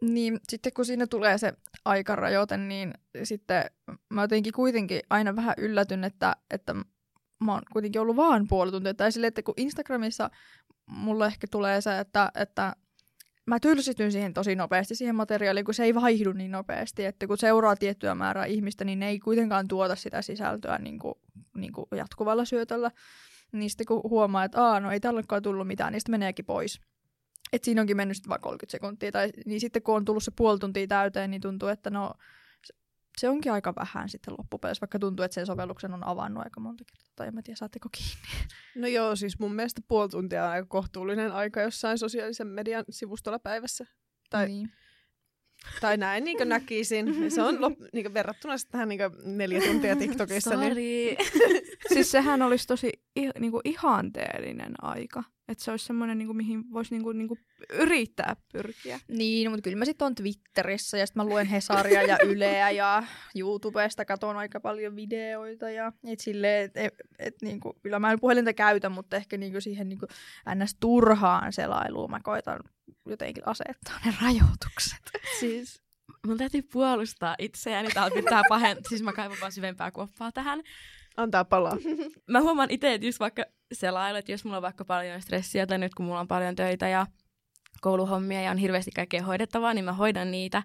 niin 0.00 0.40
sitten 0.48 0.72
kun 0.72 0.84
siinä 0.84 1.06
tulee 1.06 1.38
se 1.38 1.52
aikarajoite, 1.84 2.56
niin 2.56 2.94
sitten 3.22 3.64
mä 4.10 4.22
jotenkin 4.22 4.52
kuitenkin 4.52 5.00
aina 5.10 5.36
vähän 5.36 5.54
yllätyn, 5.58 6.04
että, 6.04 6.36
että 6.50 6.74
mä 7.44 7.52
oon 7.52 7.62
kuitenkin 7.72 8.00
ollut 8.00 8.16
vaan 8.16 8.48
puoli 8.48 8.70
tuntia. 8.70 8.94
Tai 8.94 9.12
sille, 9.12 9.26
että 9.26 9.42
kun 9.42 9.54
Instagramissa 9.56 10.30
mulle 10.86 11.26
ehkä 11.26 11.46
tulee 11.50 11.80
se, 11.80 11.98
että, 11.98 12.30
että 12.34 12.76
mä 13.46 13.60
tylsityn 13.60 14.12
siihen 14.12 14.34
tosi 14.34 14.56
nopeasti, 14.56 14.94
siihen 14.94 15.14
materiaaliin, 15.14 15.64
kun 15.64 15.74
se 15.74 15.84
ei 15.84 15.94
vaihdu 15.94 16.32
niin 16.32 16.50
nopeasti. 16.50 17.04
Että 17.04 17.26
kun 17.26 17.38
seuraa 17.38 17.76
tiettyä 17.76 18.14
määrää 18.14 18.44
ihmistä, 18.44 18.84
niin 18.84 18.98
ne 18.98 19.08
ei 19.08 19.18
kuitenkaan 19.18 19.68
tuota 19.68 19.96
sitä 19.96 20.22
sisältöä 20.22 20.78
niin 20.78 20.98
kuin, 20.98 21.14
niin 21.56 21.72
kuin 21.72 21.86
jatkuvalla 21.96 22.44
syötöllä. 22.44 22.90
Niin 23.52 23.70
sitten 23.70 23.86
kun 23.86 24.00
huomaa, 24.10 24.44
että 24.44 24.64
Aa, 24.64 24.80
no 24.80 24.90
ei 24.90 25.00
tällekaan 25.00 25.42
tullut 25.42 25.66
mitään, 25.66 25.92
niin 25.92 26.00
sitten 26.00 26.12
meneekin 26.12 26.44
pois. 26.44 26.80
Et 27.52 27.64
siinä 27.64 27.80
onkin 27.80 27.96
mennyt 27.96 28.16
sitten 28.16 28.28
vaan 28.28 28.40
30 28.40 28.70
sekuntia. 28.70 29.12
Tai, 29.12 29.30
niin 29.46 29.60
sitten 29.60 29.82
kun 29.82 29.96
on 29.96 30.04
tullut 30.04 30.22
se 30.22 30.32
puoli 30.36 30.58
tuntia 30.58 30.86
täyteen, 30.86 31.30
niin 31.30 31.40
tuntuu, 31.40 31.68
että 31.68 31.90
no 31.90 32.14
se 33.18 33.28
onkin 33.28 33.52
aika 33.52 33.74
vähän 33.76 34.08
sitten 34.08 34.34
loppupeleissä, 34.38 34.80
vaikka 34.80 34.98
tuntuu, 34.98 35.24
että 35.24 35.34
sen 35.34 35.46
sovelluksen 35.46 35.94
on 35.94 36.06
avannut 36.06 36.44
aika 36.44 36.60
monta 36.60 36.84
kertaa. 36.84 37.12
Tai 37.16 37.28
en 37.28 37.34
mä 37.34 37.42
tiedä, 37.42 37.56
saatteko 37.56 37.88
kiinni. 37.92 38.48
No 38.76 38.86
joo, 38.86 39.16
siis 39.16 39.38
mun 39.38 39.54
mielestä 39.54 39.80
puoli 39.88 40.08
tuntia 40.08 40.44
on 40.44 40.50
aika 40.50 40.66
kohtuullinen 40.66 41.32
aika 41.32 41.60
jossain 41.60 41.98
sosiaalisen 41.98 42.46
median 42.46 42.84
sivustolla 42.90 43.38
päivässä. 43.38 43.86
Tai, 44.30 44.48
niin. 44.48 44.72
tai 45.80 45.96
näin 45.96 46.24
niin 46.24 46.48
näkisin. 46.48 47.30
Se 47.30 47.42
on 47.42 47.60
lop, 47.60 47.72
niin 47.92 48.14
verrattuna 48.14 48.54
tähän 48.70 48.88
niin 48.88 49.00
neljä 49.24 49.60
tuntia 49.60 49.96
TikTokissa. 49.96 50.56
niin... 50.56 51.16
siis 51.92 52.10
sehän 52.10 52.42
olisi 52.42 52.66
tosi 52.66 52.92
niin 53.16 53.52
ihanteellinen 53.64 54.72
aika. 54.82 55.24
Että 55.48 55.64
se 55.64 55.70
olisi 55.70 55.86
semmoinen, 55.86 56.18
niin 56.18 56.26
kuin, 56.26 56.36
mihin 56.36 56.72
voisi 56.72 56.94
niin 56.94 57.02
kuin, 57.02 57.18
niin 57.18 57.28
kuin 57.28 57.40
yrittää 57.72 58.36
pyrkiä. 58.52 59.00
Niin, 59.08 59.50
mutta 59.50 59.62
kyllä 59.62 59.76
mä 59.76 59.84
sitten 59.84 60.06
on 60.06 60.14
Twitterissä 60.14 60.98
ja 60.98 61.06
sitten 61.06 61.24
mä 61.24 61.30
luen 61.30 61.46
Hesaria 61.46 62.02
ja 62.02 62.18
Yleä 62.30 62.70
ja 62.70 63.02
YouTubesta 63.36 64.04
katon 64.04 64.36
aika 64.36 64.60
paljon 64.60 64.96
videoita. 64.96 65.70
Ja 65.70 65.92
et 66.06 66.20
silleen, 66.20 66.64
et, 66.64 66.76
et, 66.76 66.94
et, 67.18 67.34
niin 67.42 67.60
kuin, 67.60 67.76
kyllä 67.82 67.98
mä 67.98 68.12
en 68.12 68.20
puhelinta 68.20 68.52
käytä, 68.52 68.88
mutta 68.88 69.16
ehkä 69.16 69.36
niin 69.36 69.52
kuin 69.52 69.62
siihen 69.62 69.88
niin 69.88 69.98
kuin 69.98 70.08
ns. 70.54 70.76
turhaan 70.80 71.52
selailuun 71.52 72.10
mä 72.10 72.20
koitan 72.22 72.60
jotenkin 73.06 73.48
asettaa 73.48 73.98
ne 74.04 74.14
rajoitukset. 74.22 75.22
Siis 75.40 75.82
mun 76.26 76.38
täytyy 76.38 76.62
puolustaa 76.62 77.34
itseäni. 77.38 77.88
Täällä 77.88 78.14
pitää 78.14 78.42
pahen... 78.48 78.76
siis 78.88 79.02
mä 79.02 79.12
kaivan 79.12 79.36
vaan 79.40 79.52
syvempää 79.52 79.90
kuoppaa 79.90 80.32
tähän. 80.32 80.62
Antaa 81.16 81.44
palaa. 81.44 81.76
mä 82.30 82.40
huomaan 82.40 82.70
itse, 82.70 82.94
että 82.94 83.06
just 83.06 83.20
vaikka 83.20 83.44
selailu, 83.72 84.18
että 84.18 84.32
jos 84.32 84.44
mulla 84.44 84.56
on 84.56 84.62
vaikka 84.62 84.84
paljon 84.84 85.22
stressiä 85.22 85.66
tai 85.66 85.78
nyt 85.78 85.94
kun 85.94 86.06
mulla 86.06 86.20
on 86.20 86.28
paljon 86.28 86.56
töitä 86.56 86.88
ja 86.88 87.06
kouluhommia 87.80 88.42
ja 88.42 88.50
on 88.50 88.56
hirveästi 88.56 88.90
kaikkea 88.90 89.22
hoidettavaa, 89.22 89.74
niin 89.74 89.84
mä 89.84 89.92
hoidan 89.92 90.30
niitä. 90.30 90.62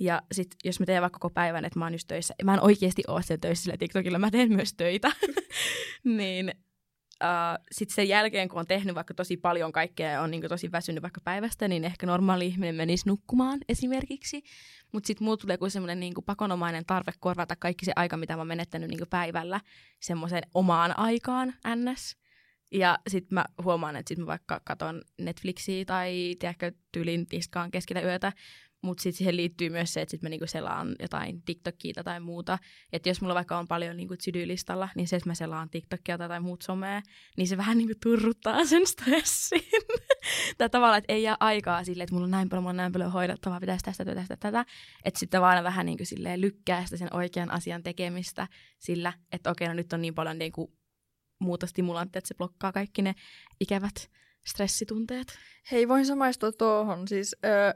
Ja 0.00 0.22
sit 0.32 0.48
jos 0.64 0.80
mä 0.80 0.86
teen 0.86 1.02
vaikka 1.02 1.18
koko 1.18 1.34
päivän, 1.34 1.64
että 1.64 1.78
mä 1.78 1.84
oon 1.84 1.94
just 1.94 2.08
töissä, 2.08 2.34
mä 2.44 2.54
en 2.54 2.62
oikeasti 2.62 3.02
ole 3.08 3.22
siellä 3.22 3.40
töissä 3.40 3.62
sillä 3.64 3.76
TikTokilla, 3.76 4.18
mä 4.18 4.30
teen 4.30 4.52
myös 4.52 4.74
töitä, 4.74 5.12
niin 6.04 6.52
uh, 7.22 7.64
sitten 7.72 7.94
sen 7.94 8.08
jälkeen, 8.08 8.48
kun 8.48 8.60
on 8.60 8.66
tehnyt 8.66 8.94
vaikka 8.94 9.14
tosi 9.14 9.36
paljon 9.36 9.72
kaikkea 9.72 10.10
ja 10.10 10.22
on 10.22 10.30
niin 10.30 10.42
tosi 10.48 10.72
väsynyt 10.72 11.02
vaikka 11.02 11.20
päivästä, 11.24 11.68
niin 11.68 11.84
ehkä 11.84 12.06
normaali 12.06 12.46
ihminen 12.46 12.74
menisi 12.74 13.08
nukkumaan 13.08 13.58
esimerkiksi. 13.68 14.42
Mutta 14.92 15.06
sitten 15.06 15.24
mulla 15.24 15.36
tulee 15.36 15.56
kuin 15.58 15.70
semmoinen 15.70 16.00
niin 16.00 16.14
pakonomainen 16.26 16.84
tarve 16.86 17.12
korvata 17.20 17.56
kaikki 17.56 17.84
se 17.84 17.92
aika, 17.96 18.16
mitä 18.16 18.34
mä 18.34 18.40
oon 18.40 18.46
menettänyt 18.46 18.90
niin 18.90 19.08
päivällä 19.10 19.60
semmoiseen 20.00 20.42
omaan 20.54 20.98
aikaan, 20.98 21.54
ns. 21.76 22.16
Ja 22.72 22.98
sitten 23.08 23.34
mä 23.34 23.44
huomaan, 23.62 23.96
että 23.96 24.08
sitten 24.08 24.24
mä 24.24 24.26
vaikka 24.26 24.60
katon 24.64 25.02
Netflixiä 25.18 25.84
tai 25.84 26.36
tiedätkö, 26.38 26.72
tyylin 26.92 27.26
tiskaan 27.26 27.70
keskellä 27.70 28.02
yötä, 28.02 28.32
mutta 28.82 29.02
sitten 29.02 29.18
siihen 29.18 29.36
liittyy 29.36 29.70
myös 29.70 29.92
se, 29.92 30.00
että 30.00 30.10
sitten 30.10 30.26
mä 30.26 30.30
niinku 30.30 30.46
selaan 30.46 30.96
jotain 31.00 31.42
TikTokia 31.42 32.04
tai 32.04 32.20
muuta. 32.20 32.58
Että 32.92 33.08
jos 33.08 33.20
mulla 33.20 33.34
vaikka 33.34 33.58
on 33.58 33.68
paljon 33.68 33.96
niinku 33.96 34.14
sydylistalla, 34.20 34.88
niin 34.96 35.08
se, 35.08 35.16
että 35.16 35.28
mä 35.28 35.34
selaan 35.34 35.70
TikTokia 35.70 36.18
tai 36.18 36.40
muut 36.40 36.62
somea, 36.62 37.02
niin 37.36 37.48
se 37.48 37.56
vähän 37.56 37.78
niinku 37.78 37.94
turruttaa 38.02 38.64
sen 38.64 38.86
stressin. 38.86 39.62
tai 40.58 40.70
tavallaan, 40.70 40.98
että 40.98 41.12
ei 41.12 41.22
jää 41.22 41.36
aikaa 41.40 41.84
sille, 41.84 42.02
että 42.02 42.14
mulla 42.14 42.24
on 42.24 42.30
näin 42.30 42.48
paljon, 42.48 42.62
mulla 42.62 42.70
on 42.70 42.76
näin 42.76 42.92
paljon 42.92 43.12
hoidettavaa, 43.12 43.60
pitäisi 43.60 43.84
tästä, 43.84 44.04
tästä, 44.04 44.20
tästä, 44.20 44.36
tätä. 44.36 44.64
Että 45.04 45.20
sitten 45.20 45.40
vaan 45.40 45.64
vähän 45.64 45.86
niinku 45.86 46.04
silleen 46.04 46.40
lykkää 46.40 46.84
sitä 46.84 46.96
sen 46.96 47.14
oikean 47.14 47.50
asian 47.50 47.82
tekemistä 47.82 48.48
sillä, 48.78 49.12
että 49.32 49.50
okei, 49.50 49.68
no 49.68 49.74
nyt 49.74 49.92
on 49.92 50.02
niin 50.02 50.14
paljon 50.14 50.38
niinku 50.38 50.72
muuta 51.40 51.66
stimulanttia, 51.66 52.18
että 52.18 52.28
se 52.28 52.34
blokkaa 52.34 52.72
kaikki 52.72 53.02
ne 53.02 53.14
ikävät 53.60 54.10
stressitunteet. 54.46 55.38
Hei, 55.70 55.88
voin 55.88 56.06
samaistua 56.06 56.52
tuohon. 56.52 57.08
Siis, 57.08 57.36
öö, 57.44 57.72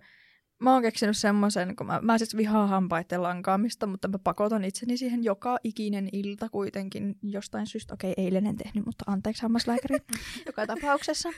mä 0.59 0.73
oon 0.73 0.83
keksinyt 0.83 1.17
semmoisen, 1.17 1.77
kun 1.77 1.87
mä, 1.87 2.01
mä 2.03 2.19
siis 2.19 2.37
vihaan 2.37 2.69
hampaiden 2.69 3.23
lankaamista, 3.23 3.87
mutta 3.87 4.09
mä 4.09 4.19
pakotan 4.19 4.65
itseni 4.65 4.97
siihen 4.97 5.25
joka 5.25 5.59
ikinen 5.65 6.09
ilta 6.13 6.49
kuitenkin 6.49 7.17
jostain 7.23 7.67
syystä. 7.67 7.95
Okei, 7.95 8.15
eilen 8.17 8.47
en 8.47 8.57
tehnyt, 8.57 8.87
mutta 8.87 9.05
anteeksi 9.07 9.43
hammaslääkäri 9.43 9.97
joka 10.47 10.67
tapauksessa. 10.67 11.29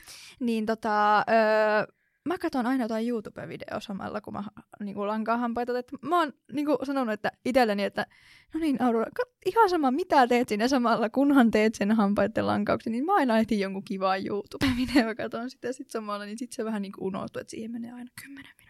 Niin 0.40 0.66
tota, 0.66 1.18
öö, 1.18 1.86
mä 2.28 2.38
katson 2.38 2.66
aina 2.66 2.84
jotain 2.84 3.08
YouTube-videoa 3.08 3.80
samalla, 3.80 4.20
kun 4.20 4.32
mä 4.32 4.44
niin 4.80 4.94
kuin 4.94 5.08
lankaan 5.08 5.40
hampaita. 5.40 5.78
Että 5.78 5.96
mä 6.02 6.18
oon 6.18 6.32
niin 6.52 6.66
kuin 6.66 6.78
sanonut 6.82 7.12
että 7.12 7.32
itselleni, 7.44 7.84
että 7.84 8.06
no 8.54 8.60
niin 8.60 8.82
Aurora, 8.82 9.10
ihan 9.46 9.70
sama 9.70 9.90
mitä 9.90 10.26
teet 10.26 10.48
sinne 10.48 10.68
samalla, 10.68 11.08
kunhan 11.08 11.50
teet 11.50 11.74
sen 11.74 11.92
hampaiden 11.92 12.46
lankauksen, 12.46 12.92
niin 12.92 13.04
mä 13.04 13.14
aina 13.14 13.38
etin 13.38 13.60
jonkun 13.60 13.84
kivaa 13.84 14.16
YouTube-videoa, 14.16 15.14
katson 15.14 15.50
sitä 15.50 15.72
sit 15.72 15.90
samalla, 15.90 16.24
niin 16.24 16.38
sit 16.38 16.52
se 16.52 16.64
vähän 16.64 16.82
niin 16.82 16.92
kuin 16.92 17.04
unohtuu, 17.04 17.40
että 17.40 17.50
siihen 17.50 17.70
menee 17.70 17.92
aina 17.92 18.10
kymmenen 18.22 18.52
minuuttia. 18.58 18.67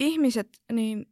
Ihmiset 0.00 0.48
niin 0.72 1.06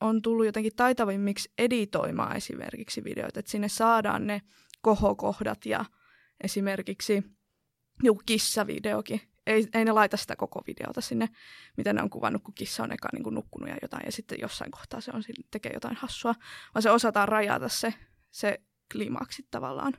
on 0.00 0.22
tullut 0.22 0.46
jotenkin 0.46 0.76
taitavimmiksi 0.76 1.52
editoimaan 1.58 2.36
esimerkiksi 2.36 3.04
videoita, 3.04 3.40
että 3.40 3.50
sinne 3.50 3.68
saadaan 3.68 4.26
ne 4.26 4.42
kohokohdat 4.82 5.66
ja 5.66 5.84
esimerkiksi 6.40 7.22
joku 8.02 8.22
kissavideokin. 8.26 9.20
Ei, 9.46 9.66
ei 9.74 9.84
ne 9.84 9.92
laita 9.92 10.16
sitä 10.16 10.36
koko 10.36 10.62
videota 10.66 11.00
sinne, 11.00 11.28
mitä 11.76 11.92
ne 11.92 12.02
on 12.02 12.10
kuvannut, 12.10 12.42
kun 12.42 12.54
kissa 12.54 12.82
on 12.82 12.92
eka 12.92 13.08
niin 13.12 13.22
kuin 13.22 13.34
nukkunut 13.34 13.68
ja 13.68 13.76
jotain, 13.82 14.02
ja 14.06 14.12
sitten 14.12 14.38
jossain 14.40 14.70
kohtaa 14.70 15.00
se 15.00 15.10
on 15.14 15.22
tekee 15.50 15.72
jotain 15.72 15.96
hassua, 15.96 16.34
vaan 16.74 16.82
se 16.82 16.90
osataan 16.90 17.28
rajata 17.28 17.68
se, 17.68 17.94
se 18.30 18.60
kliimaksi 18.92 19.46
tavallaan 19.50 19.92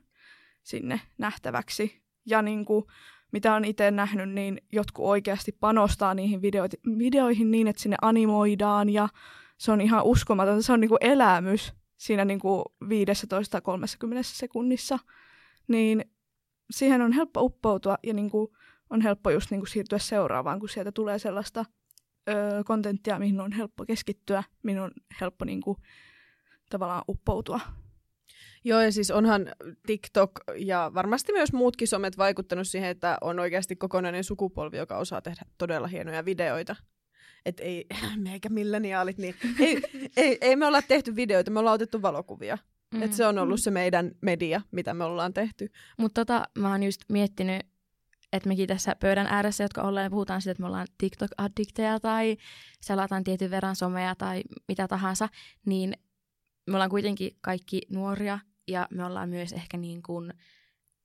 sinne 0.64 1.02
nähtäväksi. 1.18 2.04
Ja 2.26 2.42
niin 2.42 2.66
kuin, 2.66 2.86
mitä 3.32 3.56
on 3.56 3.66
itse 3.66 3.92
nähnyt, 3.92 4.30
niin 4.30 4.62
jotkut 4.72 5.06
oikeasti 5.06 5.52
panostaa 5.52 6.14
niihin 6.14 6.42
videoihin 7.00 7.52
niin, 7.52 7.68
että 7.68 7.82
sinne 7.82 7.98
animoidaan 8.02 8.90
ja 8.90 9.10
se 9.58 9.72
on 9.72 9.82
ihan 9.82 10.04
uskomatonta. 10.04 10.62
Se 10.62 10.74
on 10.74 10.80
niin 10.80 10.90
kuin 10.90 10.98
elämys 11.02 11.74
siinä 11.98 12.26
niin 12.26 12.40
kuin 12.40 12.64
15-30 12.84 12.88
sekunnissa, 14.22 15.00
niin 15.68 16.06
siihen 16.72 17.02
on 17.02 17.12
helppo 17.12 17.42
uppoutua 17.42 17.98
ja 18.04 18.14
niin 18.14 18.30
kuin 18.30 18.48
on 18.90 19.02
helppo 19.02 19.30
just 19.30 19.52
niin 19.52 19.62
kuin 19.62 19.70
siirtyä 19.70 20.00
seuraavaan, 20.00 20.60
kun 20.60 20.70
sieltä 20.70 20.92
tulee 20.92 21.20
sellaista 21.20 21.66
kontenttia, 22.66 23.20
mihin 23.20 23.42
on 23.42 23.52
helppo 23.52 23.86
keskittyä, 23.86 24.44
mihin 24.64 24.82
on 24.82 24.92
helppo 25.22 25.46
niin 25.46 25.62
kuin, 25.62 25.78
tavallaan 26.70 27.04
uppoutua. 27.10 27.60
Joo, 28.64 28.82
ja 28.82 28.92
siis 28.92 29.12
onhan 29.12 29.48
TikTok 29.86 30.32
ja 30.56 30.92
varmasti 30.94 31.32
myös 31.34 31.54
muutkin 31.54 31.88
somet 31.88 32.18
vaikuttanut 32.18 32.68
siihen, 32.68 32.90
että 32.90 33.18
on 33.22 33.40
oikeasti 33.40 33.76
kokonainen 33.76 34.24
sukupolvi, 34.24 34.78
joka 34.78 34.98
osaa 34.98 35.22
tehdä 35.22 35.42
todella 35.58 35.88
hienoja 35.88 36.26
videoita. 36.26 36.76
Että 37.46 37.64
ei, 37.64 37.86
meikä 38.30 38.50
milleniaalit, 38.50 39.18
niin 39.18 39.36
ei, 39.60 39.82
ei, 40.18 40.38
ei 40.42 40.56
me 40.56 40.66
olla 40.66 40.82
tehty 40.82 41.16
videoita, 41.16 41.52
me 41.52 41.60
ollaan 41.60 41.76
otettu 41.76 42.02
valokuvia. 42.02 42.58
Mm. 42.94 43.04
Et 43.04 43.14
se 43.14 43.26
on 43.26 43.38
ollut 43.38 43.60
se 43.60 43.72
meidän 43.72 44.12
media, 44.22 44.62
mitä 44.72 44.94
me 44.94 45.04
ollaan 45.04 45.34
tehty. 45.34 45.70
Mutta 45.98 46.26
tota, 46.26 46.50
mä 46.60 46.72
oon 46.72 46.84
just 46.84 47.02
miettinyt, 47.10 47.62
että 48.34 48.50
mekin 48.50 48.68
tässä 48.68 48.96
pöydän 49.00 49.28
ääressä, 49.28 49.64
jotka 49.64 49.82
ollaan, 49.82 50.12
puhutaan 50.12 50.42
siitä, 50.42 50.52
että 50.52 50.62
me 50.62 50.68
ollaan 50.68 50.88
TikTok-addikteja 50.98 52.00
tai 52.00 52.38
selataan 52.82 53.24
tietyn 53.24 53.52
verran 53.52 53.76
somea 53.76 54.16
tai 54.16 54.44
mitä 54.68 54.88
tahansa, 54.88 55.30
niin 55.66 55.94
me 56.68 56.74
ollaan 56.74 56.90
kuitenkin 56.90 57.38
kaikki 57.42 57.82
nuoria 57.90 58.40
ja 58.68 58.88
me 58.92 59.06
ollaan 59.06 59.30
myös 59.30 59.54
ehkä 59.54 59.78
niin 59.78 60.04
kuin 60.04 60.34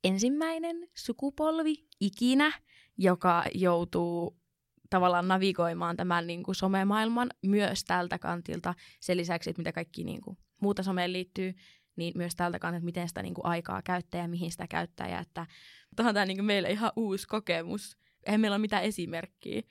ensimmäinen 0.05 0.89
sukupolvi 0.95 1.75
ikinä, 2.01 2.53
joka 2.99 3.45
joutuu 3.55 4.43
tavallaan 4.91 5.29
navigoimaan 5.29 5.97
tämän 5.97 6.27
niin 6.27 6.43
kuin 6.43 6.55
somemaailman 6.55 7.31
myös 7.47 7.85
tältä 7.85 8.19
kantilta. 8.19 8.75
Sen 9.01 9.17
lisäksi, 9.17 9.51
että 9.51 9.61
mitä 9.61 9.73
kaikki 9.73 10.05
niin 10.05 10.21
kuin, 10.21 10.39
muuta 10.61 10.83
someen 10.83 11.13
liittyy, 11.13 11.55
niin 11.97 12.13
myös 12.17 12.37
tältä 12.37 12.59
kantilta, 12.59 12.77
että 12.77 12.85
miten 12.85 13.09
sitä 13.09 13.23
niin 13.23 13.35
kuin, 13.35 13.47
aikaa 13.47 13.83
käyttää 13.83 14.21
ja 14.21 14.29
mihin 14.29 14.51
sitä 14.51 14.67
käyttää. 14.67 15.09
Ja 15.09 15.21
että 15.21 15.47
on 15.99 16.15
tämä 16.15 16.27
niin 16.27 16.37
kuin, 16.37 16.47
meille 16.47 16.71
ihan 16.71 16.93
uusi 16.97 17.27
kokemus. 17.27 17.97
Eihän 18.27 18.41
meillä 18.41 18.55
ole 18.55 18.61
mitään 18.61 18.85
esimerkkiä. 18.85 19.63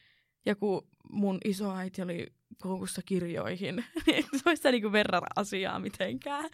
Joku 0.46 0.88
mun 1.12 1.38
isoäiti 1.46 2.02
oli 2.02 2.28
koukussa 2.62 3.02
kirjoihin. 3.06 3.76
Niin 4.08 4.24
se 4.24 4.42
olisi 4.46 4.60
sitä 4.60 4.72
niin 4.72 4.82
kuin, 4.82 4.92
verrata 4.92 5.26
asiaa 5.36 5.80
mitenkään. 5.80 6.50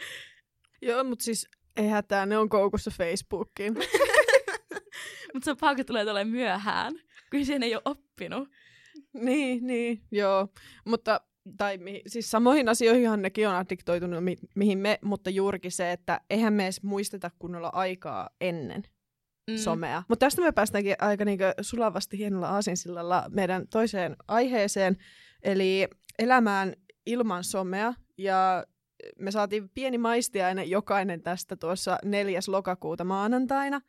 Joo, 0.81 1.03
mutta 1.03 1.25
siis 1.25 1.47
ei 1.77 1.87
hätää, 1.87 2.25
ne 2.25 2.37
on 2.37 2.49
koukussa 2.49 2.91
Facebookiin. 2.91 3.73
mutta 5.33 5.45
se 5.45 5.51
on 5.51 5.57
paha, 5.57 5.83
tulee 5.83 6.05
tulee 6.05 6.25
myöhään, 6.25 6.93
kun 7.31 7.45
siihen 7.45 7.63
ei 7.63 7.75
ole 7.75 7.81
oppinut. 7.85 8.49
Niin, 9.13 9.67
niin, 9.67 10.01
joo. 10.11 10.47
Mutta, 10.85 11.21
tai 11.57 11.77
mi- 11.77 12.01
siis 12.07 12.31
samoihin 12.31 12.69
asioihin 12.69 13.21
nekin 13.21 13.47
on 13.47 13.55
addiktoitunut, 13.55 14.23
mi- 14.23 14.37
mihin 14.55 14.77
me, 14.79 14.99
mutta 15.03 15.29
juurikin 15.29 15.71
se, 15.71 15.91
että 15.91 16.21
eihän 16.29 16.53
me 16.53 16.63
edes 16.63 16.83
muisteta 16.83 17.31
kunnolla 17.39 17.69
aikaa 17.73 18.29
ennen 18.41 18.83
mm. 19.47 19.57
somea. 19.57 20.03
Mutta 20.07 20.25
tästä 20.25 20.41
me 20.41 20.51
päästäänkin 20.51 20.95
aika 20.99 21.25
niinku 21.25 21.43
sulavasti 21.61 22.17
hienolla 22.17 22.49
aasinsillalla 22.49 23.25
meidän 23.29 23.67
toiseen 23.67 24.15
aiheeseen, 24.27 24.97
eli 25.43 25.87
elämään 26.19 26.73
ilman 27.05 27.43
somea. 27.43 27.93
Ja 28.17 28.65
me 29.19 29.31
saatiin 29.31 29.69
pieni 29.69 29.97
maistiainen 29.97 30.69
jokainen 30.69 31.21
tästä 31.21 31.55
tuossa 31.55 31.97
4. 32.05 32.39
lokakuuta 32.47 33.03
maanantaina, 33.03 33.81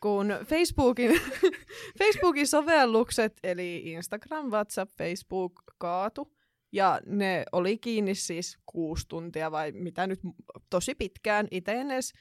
kun 0.00 0.34
Facebookin, 0.44 1.20
Facebookin 1.98 2.46
sovellukset, 2.46 3.32
eli 3.42 3.82
Instagram, 3.92 4.46
WhatsApp, 4.46 4.92
Facebook, 4.98 5.62
kaatu. 5.78 6.34
Ja 6.72 7.00
ne 7.06 7.44
oli 7.52 7.78
kiinni 7.78 8.14
siis 8.14 8.58
kuusi 8.66 9.08
tuntia 9.08 9.50
vai 9.50 9.72
mitä 9.72 10.06
nyt 10.06 10.20
tosi 10.70 10.94
pitkään 10.94 11.48
itse 11.50 11.72
edes. 11.72 12.12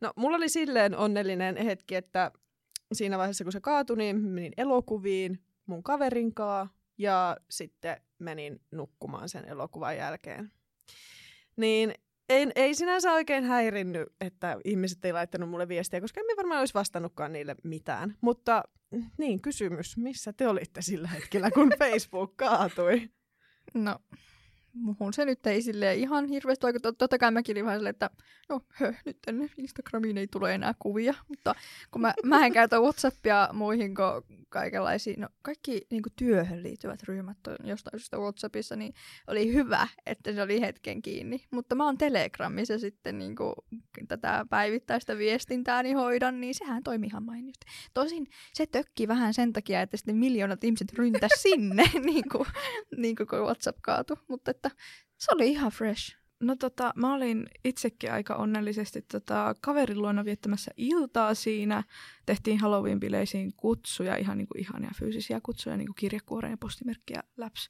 No, 0.00 0.12
mulla 0.16 0.36
oli 0.36 0.48
silleen 0.48 0.96
onnellinen 0.96 1.56
hetki, 1.56 1.94
että 1.94 2.32
siinä 2.92 3.18
vaiheessa 3.18 3.44
kun 3.44 3.52
se 3.52 3.60
kaatui, 3.60 3.96
niin 3.96 4.16
menin 4.16 4.52
elokuviin 4.56 5.38
mun 5.66 5.82
kaverinkaa 5.82 6.68
ja 6.98 7.36
sitten 7.50 7.96
menin 8.18 8.60
nukkumaan 8.70 9.28
sen 9.28 9.44
elokuvan 9.44 9.96
jälkeen. 9.96 10.52
Niin 11.56 11.94
ei, 12.28 12.46
ei 12.54 12.74
sinänsä 12.74 13.12
oikein 13.12 13.44
häirinnyt, 13.44 14.08
että 14.20 14.56
ihmiset 14.64 15.04
ei 15.04 15.12
laittanut 15.12 15.50
mulle 15.50 15.68
viestiä, 15.68 16.00
koska 16.00 16.20
emme 16.20 16.36
varmaan 16.36 16.60
olisi 16.60 16.74
vastannutkaan 16.74 17.32
niille 17.32 17.56
mitään. 17.64 18.16
Mutta 18.20 18.62
niin, 19.18 19.42
kysymys, 19.42 19.96
missä 19.96 20.32
te 20.32 20.48
olitte 20.48 20.82
sillä 20.82 21.08
hetkellä, 21.08 21.50
kun 21.50 21.72
Facebook 21.78 22.36
kaatui? 22.36 23.10
No, 23.74 23.98
muhun 24.72 25.12
se 25.12 25.24
nyt 25.24 25.46
ei 25.46 25.62
sille 25.62 25.94
ihan 25.94 26.28
hirveästi 26.28 26.62
vaikuttaa. 26.62 26.92
Totta 26.92 27.18
kai 27.18 27.30
mäkin 27.30 27.54
olin 27.54 27.64
vähän 27.64 27.86
että 27.86 28.10
no 28.48 28.60
hö, 28.80 28.92
nyt 29.04 29.18
tänne 29.24 29.50
Instagramiin 29.56 30.18
ei 30.18 30.26
tule 30.26 30.54
enää 30.54 30.74
kuvia. 30.78 31.14
Mutta 31.28 31.54
kun 31.90 32.00
mä, 32.00 32.14
mä 32.24 32.46
en 32.46 32.52
käytä 32.52 32.80
Whatsappia 32.80 33.48
muihin 33.52 33.94
kuin 33.94 34.42
kaikenlaisiin, 34.48 35.20
no 35.20 35.28
kaikki 35.42 35.86
niin 35.90 36.02
kuin 36.02 36.12
työhön 36.16 36.62
liittyvät 36.62 37.02
ryhmät 37.02 37.46
on 37.46 37.56
jostain 37.64 38.00
syystä 38.00 38.18
Whatsappissa, 38.18 38.76
niin 38.76 38.94
oli 39.26 39.52
hyvä, 39.52 39.88
että 40.06 40.32
se 40.32 40.42
oli 40.42 40.60
hetken 40.60 41.02
kiinni. 41.02 41.44
Mutta 41.50 41.74
mä 41.74 41.84
oon 41.84 41.98
Telegramissa 41.98 42.78
sitten 42.78 43.18
niin 43.18 43.36
kuin, 43.36 43.54
tätä 44.08 44.46
päivittäistä 44.50 45.18
viestintää 45.18 45.82
niin 45.82 45.96
hoidan, 45.96 46.40
niin 46.40 46.54
sehän 46.54 46.82
toimii 46.82 47.06
ihan 47.06 47.22
mainiosti. 47.22 47.66
Tosin 47.94 48.26
se 48.52 48.66
tökki 48.66 49.08
vähän 49.08 49.34
sen 49.34 49.52
takia, 49.52 49.82
että 49.82 49.96
sitten 49.96 50.16
miljoonat 50.16 50.64
ihmiset 50.64 50.92
ryntäs 50.92 51.30
sinne, 51.36 51.84
niin 52.04 52.28
kuin, 52.32 52.48
niin 52.96 53.16
kuin 53.16 53.26
kun 53.26 53.38
Whatsapp 53.38 53.78
kaatu. 53.82 54.18
Mutta 54.28 54.54
että 54.64 54.70
se 55.18 55.32
oli 55.34 55.50
ihan 55.50 55.72
fresh. 55.72 56.16
No 56.40 56.56
tota, 56.56 56.92
mä 56.96 57.14
olin 57.14 57.46
itsekin 57.64 58.12
aika 58.12 58.34
onnellisesti 58.34 59.02
tota, 59.02 59.54
kaverin 59.60 60.02
luona 60.02 60.24
viettämässä 60.24 60.70
iltaa 60.76 61.34
siinä. 61.34 61.82
Tehtiin 62.26 62.58
Halloween-bileisiin 62.60 63.52
kutsuja, 63.56 64.16
ihan 64.16 64.38
niinku 64.38 64.54
ihania 64.58 64.90
fyysisiä 64.98 65.40
kutsuja, 65.42 65.76
niinku 65.76 65.92
kirjekuoreen 65.96 66.50
ja 66.50 66.56
postimerkkiä 66.56 67.22
läps. 67.36 67.68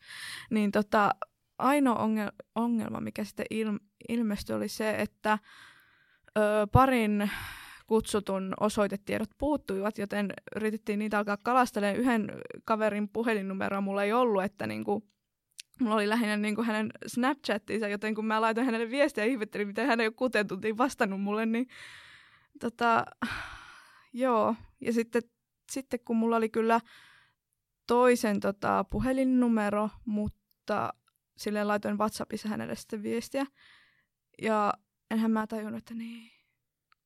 Niin 0.50 0.72
tota, 0.72 1.11
ainoa 1.59 2.07
ongel- 2.07 2.44
ongelma, 2.55 3.00
mikä 3.00 3.24
sitten 3.24 3.46
il- 3.55 3.87
ilmestyi, 4.09 4.57
oli 4.57 4.68
se, 4.68 4.90
että 4.90 5.38
ö, 6.38 6.40
parin 6.72 7.31
kutsutun 7.87 8.55
osoitetiedot 8.61 9.31
puuttuivat, 9.38 9.98
joten 9.98 10.33
yritettiin 10.57 10.98
niitä 10.98 11.18
alkaa 11.18 11.37
kalastelemaan. 11.37 12.00
Yhden 12.00 12.33
kaverin 12.64 13.09
puhelinnumeroa 13.09 13.81
mulla 13.81 14.05
ei 14.05 14.12
ollut, 14.12 14.44
että 14.44 14.66
niinku, 14.66 15.12
mulla 15.80 15.94
oli 15.94 16.08
lähinnä 16.08 16.37
niin 16.37 16.54
kuin 16.54 16.66
hänen 16.66 16.90
Snapchatinsa, 17.06 17.88
joten 17.88 18.14
kun 18.14 18.26
mä 18.26 18.40
laitoin 18.40 18.66
hänelle 18.66 18.90
viestiä 18.90 19.24
ja 19.24 19.30
ihmettelin, 19.30 19.66
miten 19.66 19.87
hän 19.87 20.00
ei 20.00 20.06
ole 20.06 20.14
kuuteen 20.14 20.46
tuntiin 20.46 20.78
vastannut 20.78 21.20
mulle, 21.20 21.46
niin 21.46 21.68
tota, 22.61 23.04
joo. 24.12 24.54
Ja 24.80 24.92
sitten, 24.92 25.22
sitten 25.72 26.00
kun 26.04 26.16
mulla 26.16 26.37
oli 26.37 26.48
kyllä 26.48 26.80
toisen 27.87 28.40
tota, 28.40 28.85
puhelinnumero, 28.85 29.90
mutta 30.04 30.94
silleen 31.37 31.68
laitoin 31.68 31.98
WhatsAppissa 31.98 32.48
hänelle 32.48 32.76
sitten 32.76 33.02
viestiä. 33.02 33.46
Ja 34.42 34.74
enhän 35.11 35.30
mä 35.30 35.46
tajunnut, 35.46 35.78
että 35.78 35.94
niin, 35.94 36.30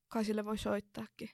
kai 0.07 0.25
sille 0.25 0.45
voi 0.45 0.57
soittaakin. 0.57 1.29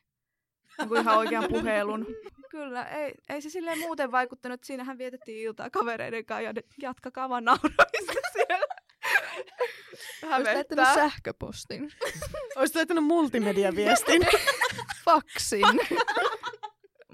Niin 0.77 0.87
kuin 0.89 1.01
ihan 1.01 1.17
oikean 1.17 1.45
puhelun. 1.49 2.07
Kyllä, 2.51 2.83
ei, 2.83 3.13
ei 3.29 3.41
se 3.41 3.49
silleen 3.49 3.79
muuten 3.79 4.11
vaikuttanut. 4.11 4.63
Siinähän 4.63 4.97
vietettiin 4.97 5.41
iltaa 5.43 5.69
kavereiden 5.69 6.25
kanssa 6.25 6.43
ja 6.43 6.53
jatkakaa 6.81 7.29
vaan 7.29 7.45
nauramista 7.45 8.13
siellä. 8.33 8.75
Olisit 10.35 10.53
laittanut 10.53 10.93
sähköpostin. 10.93 11.91
Olisit 12.55 12.75
laittanut 12.75 13.03
multimediaviestin. 13.03 14.21
Faksin. 15.05 15.79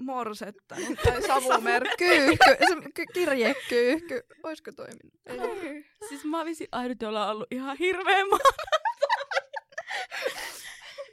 Morsettanut 0.00 0.98
tai 1.04 1.22
savumerkki. 1.22 1.96
Kyyhky, 1.98 3.04
kirjekyyhky. 3.14 4.22
Olisiko 4.42 4.72
toiminut? 4.72 5.14
Ei. 5.26 5.84
Siis 6.08 6.24
mä 6.24 6.40
olisin 6.40 6.68
ainut, 6.72 7.02
jolla 7.02 7.24
on 7.24 7.30
ollut 7.30 7.48
ihan 7.50 7.76
hirveä 7.76 8.24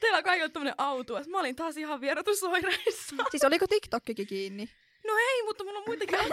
Teillä 0.07 0.17
on 0.17 0.23
kaikilla 0.23 0.49
tämmönen 0.49 0.73
auto. 0.77 1.21
Mä 1.27 1.39
olin 1.39 1.55
taas 1.55 1.77
ihan 1.77 2.01
vierotusoireissa. 2.01 3.15
Siis 3.31 3.43
oliko 3.43 3.67
TikTokkikin 3.67 4.27
kiinni? 4.27 4.69
No 5.07 5.13
ei, 5.17 5.43
mutta 5.43 5.63
mulla 5.63 5.79
on 5.79 5.83
muitakin 5.87 6.19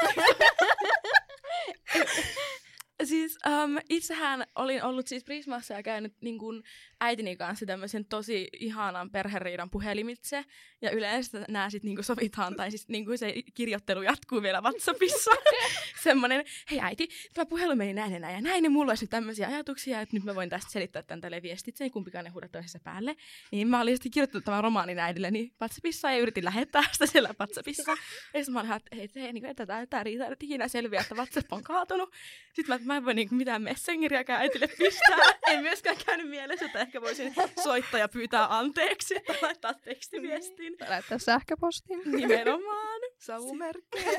Siis 3.03 3.39
um, 3.47 3.79
itsehän 3.89 4.47
olin 4.55 4.83
ollut 4.85 5.07
siis 5.07 5.25
Prismassa 5.25 5.75
ja 5.75 5.83
käynyt 5.83 6.15
niin 6.21 6.39
kun, 6.39 6.63
äitini 7.01 7.37
kanssa 7.37 7.67
tämmöisen 7.67 8.05
tosi 8.05 8.49
ihanan 8.61 9.11
perheriidan 9.11 9.71
puhelimitse. 9.71 10.45
Ja 10.83 10.91
yleensä 10.91 11.45
nämä 11.49 11.71
sitten 11.71 11.95
niin 11.95 12.05
sovitaan, 12.05 12.57
tai 12.57 12.71
siis 12.71 12.89
niin 12.89 13.19
se 13.19 13.35
kirjoittelu 13.55 14.03
jatkuu 14.03 14.43
vielä 14.43 14.61
WhatsAppissa. 14.61 15.31
Semmoinen, 16.05 16.45
hei 16.71 16.81
äiti, 16.81 17.09
tämä 17.35 17.47
puhelu 17.47 17.77
meni 17.77 17.95
näin 17.95 18.13
ja 18.13 18.21
näin 18.21 18.35
ja 18.35 18.41
näin, 18.41 18.63
niin 18.63 18.73
mulla 18.73 18.91
olisi 18.91 19.07
tämmöisiä 19.07 19.49
ajatuksia, 19.49 20.01
että 20.01 20.17
nyt 20.17 20.25
mä 20.25 20.35
voin 20.35 20.49
tästä 20.49 20.73
selittää 20.73 21.03
tämän 21.03 21.21
tälle 21.21 21.43
viestitse, 21.43 21.91
kumpikaan 21.91 22.25
ne 22.25 22.31
huuda 22.31 22.49
toisessa 22.49 22.79
päälle. 22.85 23.17
Niin 23.53 23.69
mä 23.69 23.81
olin 23.81 23.97
sitten 23.97 24.13
kirjoittanut 24.13 24.45
tämän 24.45 24.65
romaanin 24.65 24.99
äidilleni 24.99 25.53
WhatsAppissa 25.61 26.11
ja 26.11 26.19
yritin 26.19 26.45
lähettää 26.45 26.83
sitä 26.93 27.07
siellä 27.07 27.35
WhatsAppissa. 27.41 27.93
Ja 28.35 28.41
sitten 28.41 28.53
mä 28.53 28.61
olin, 28.61 28.73
että 28.73 28.97
hei, 28.97 29.09
hei 29.15 29.33
niin 29.33 29.45
että 29.45 29.67
tämä, 29.67 29.87
tämä 29.87 30.05
riitä, 30.05 30.27
että 30.27 30.45
ikinä 30.45 30.69
selviää, 30.69 31.03
että 31.03 31.15
WhatsApp 31.15 31.53
on 31.53 31.63
kaatunut. 31.63 32.13
Sitten 32.53 32.81
mä, 32.81 32.84
mä 32.85 32.97
en 32.97 33.05
voi 33.05 33.15
niin 33.15 33.29
mitään 33.31 33.63
messengeriäkään 33.63 34.41
äitille 34.41 34.69
pistää. 34.69 35.19
Ei 35.51 35.63
myöskään 35.63 35.97
käynyt 36.07 36.29
mielessä, 36.29 36.67
että 36.67 36.81
ehkä 36.81 37.01
voisin 37.01 37.35
soittaa 37.65 38.01
ja 38.01 38.09
pyytää 38.09 38.59
anteeksi, 38.59 39.17
että 39.17 39.33
laittaa 39.43 39.75
tekstiviestin. 39.75 40.77
Laittaa 40.89 41.19
sähköpostin. 41.19 42.01
Nimenomaan. 42.05 43.01
Savumerkkejä. 43.19 44.13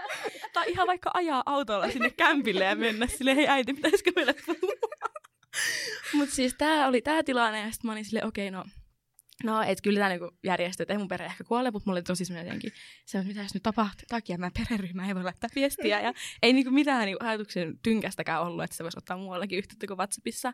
tai 0.54 0.70
ihan 0.70 0.86
vaikka 0.86 1.10
ajaa 1.14 1.42
autolla 1.46 1.90
sinne 1.90 2.10
kämpille 2.10 2.64
ja 2.64 2.76
mennä 2.76 3.06
sille, 3.06 3.36
hei 3.36 3.48
äiti, 3.48 3.74
pitäisikö 3.74 4.12
meille 4.16 4.34
puhua? 4.46 4.72
Mutta 6.12 6.34
siis 6.34 6.54
tää 6.58 6.88
oli 6.88 7.02
tää 7.02 7.22
tilanne 7.22 7.60
ja 7.60 7.70
sitten 7.70 7.88
mä 7.88 7.92
olin 7.92 8.04
silleen, 8.04 8.26
okei, 8.26 8.48
okay, 8.48 8.58
no 8.58 8.81
No, 9.44 9.62
et 9.62 9.80
kyllä 9.80 9.98
tämä 9.98 10.08
niinku 10.08 10.36
järjestöt, 10.44 10.90
ei 10.90 10.98
mun 10.98 11.08
perhe 11.08 11.26
ehkä 11.26 11.44
kuole, 11.44 11.70
mutta 11.70 11.90
mulla 11.90 11.98
oli 11.98 12.02
tosi 12.02 12.24
semmoinen 12.24 12.46
jotenkin, 12.46 12.72
se, 13.06 13.18
että 13.18 13.28
mitä 13.28 13.46
nyt 13.54 13.62
tapahtuu, 13.62 14.04
takia 14.08 14.38
mä 14.38 14.50
perheryhmä 14.50 15.08
ei 15.08 15.14
voi 15.14 15.24
laittaa 15.24 15.50
viestiä. 15.54 16.00
Ja 16.00 16.14
ei 16.42 16.52
niinku 16.52 16.70
mitään 16.70 17.04
niinku 17.04 17.24
ajatuksen 17.24 17.78
tynkästäkään 17.82 18.42
ollut, 18.42 18.64
että 18.64 18.76
se 18.76 18.82
voisi 18.82 18.98
ottaa 18.98 19.16
muuallakin 19.16 19.58
yhteyttä 19.58 19.86
kuin 19.86 19.98
WhatsAppissa. 19.98 20.52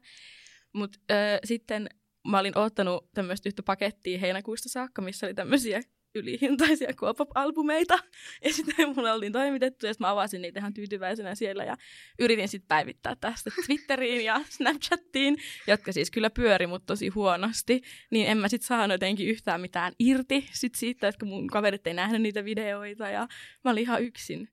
Mutta 0.73 0.99
sitten 1.45 1.89
mä 2.29 2.39
olin 2.39 2.59
ottanut 2.59 3.13
tämmöistä 3.15 3.49
yhtä 3.49 3.63
pakettia 3.63 4.19
heinäkuusta 4.19 4.69
saakka, 4.69 5.03
missä 5.03 5.27
oli 5.27 5.35
tämmöisiä 5.35 5.81
ylihintaisia 6.19 6.93
K-pop-albumeita. 6.93 7.99
Ja 8.45 8.53
sitten 8.53 8.89
mulle 8.97 9.13
oltiin 9.13 9.33
toimitettu, 9.33 9.87
ja 9.87 9.93
mä 10.01 10.11
avasin 10.11 10.43
niitä 10.43 10.61
ihan 10.61 10.75
tyytyväisenä 10.75 11.35
siellä, 11.35 11.65
ja 11.65 11.77
yritin 12.19 12.49
sitten 12.49 12.69
päivittää 12.69 13.17
tästä 13.21 13.51
Twitteriin 13.67 14.25
ja 14.25 14.41
Snapchattiin, 14.49 15.37
jotka 15.67 15.93
siis 15.93 16.11
kyllä 16.11 16.31
pyöri 16.31 16.67
mut 16.67 16.87
tosi 16.87 17.09
huonosti. 17.09 17.83
Niin 18.11 18.29
en 18.29 18.39
mä 18.39 18.49
sitten 18.49 18.67
saanut 18.67 18.95
jotenkin 18.95 19.29
yhtään 19.29 19.61
mitään 19.61 19.93
irti 19.99 20.49
sit 20.53 20.75
siitä, 20.75 21.09
että 21.09 21.27
mun 21.27 21.47
kaverit 21.47 21.87
ei 21.87 21.95
nähnyt 21.95 22.23
niitä 22.23 22.45
videoita, 22.45 23.09
ja 23.09 23.29
mä 23.65 23.71
olin 23.71 23.83
ihan 23.83 24.03
yksin. 24.03 24.49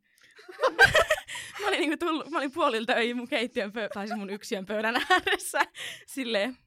mä, 1.62 1.68
olin 1.68 1.80
niinku 1.80 1.98
tullut, 1.98 2.30
mä 2.30 2.38
olin 2.38 2.52
puolilta 2.52 2.94
öin 2.94 3.18
mun 3.18 3.28
keittiön 3.28 3.70
pö- 3.70 3.90
tai 3.94 4.08
siis 4.08 4.20
mun 4.20 4.30
yksiön 4.30 4.66
pöydän 4.66 4.96
ääressä 5.10 5.60
silleen, 6.08 6.58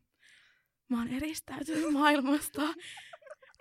mä 0.88 0.98
oon 0.98 1.08
eristäytynyt 1.08 1.92
maailmasta 1.92 2.62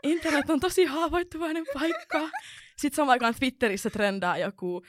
internet 0.03 0.49
on 0.49 0.60
tosi 0.60 0.86
haavoittuvainen 0.86 1.65
paikka. 1.73 2.29
Sitten 2.77 2.95
samaan 2.95 3.12
aikaan 3.12 3.36
Twitterissä 3.36 3.89
trendaa 3.89 4.38
joku 4.38 4.83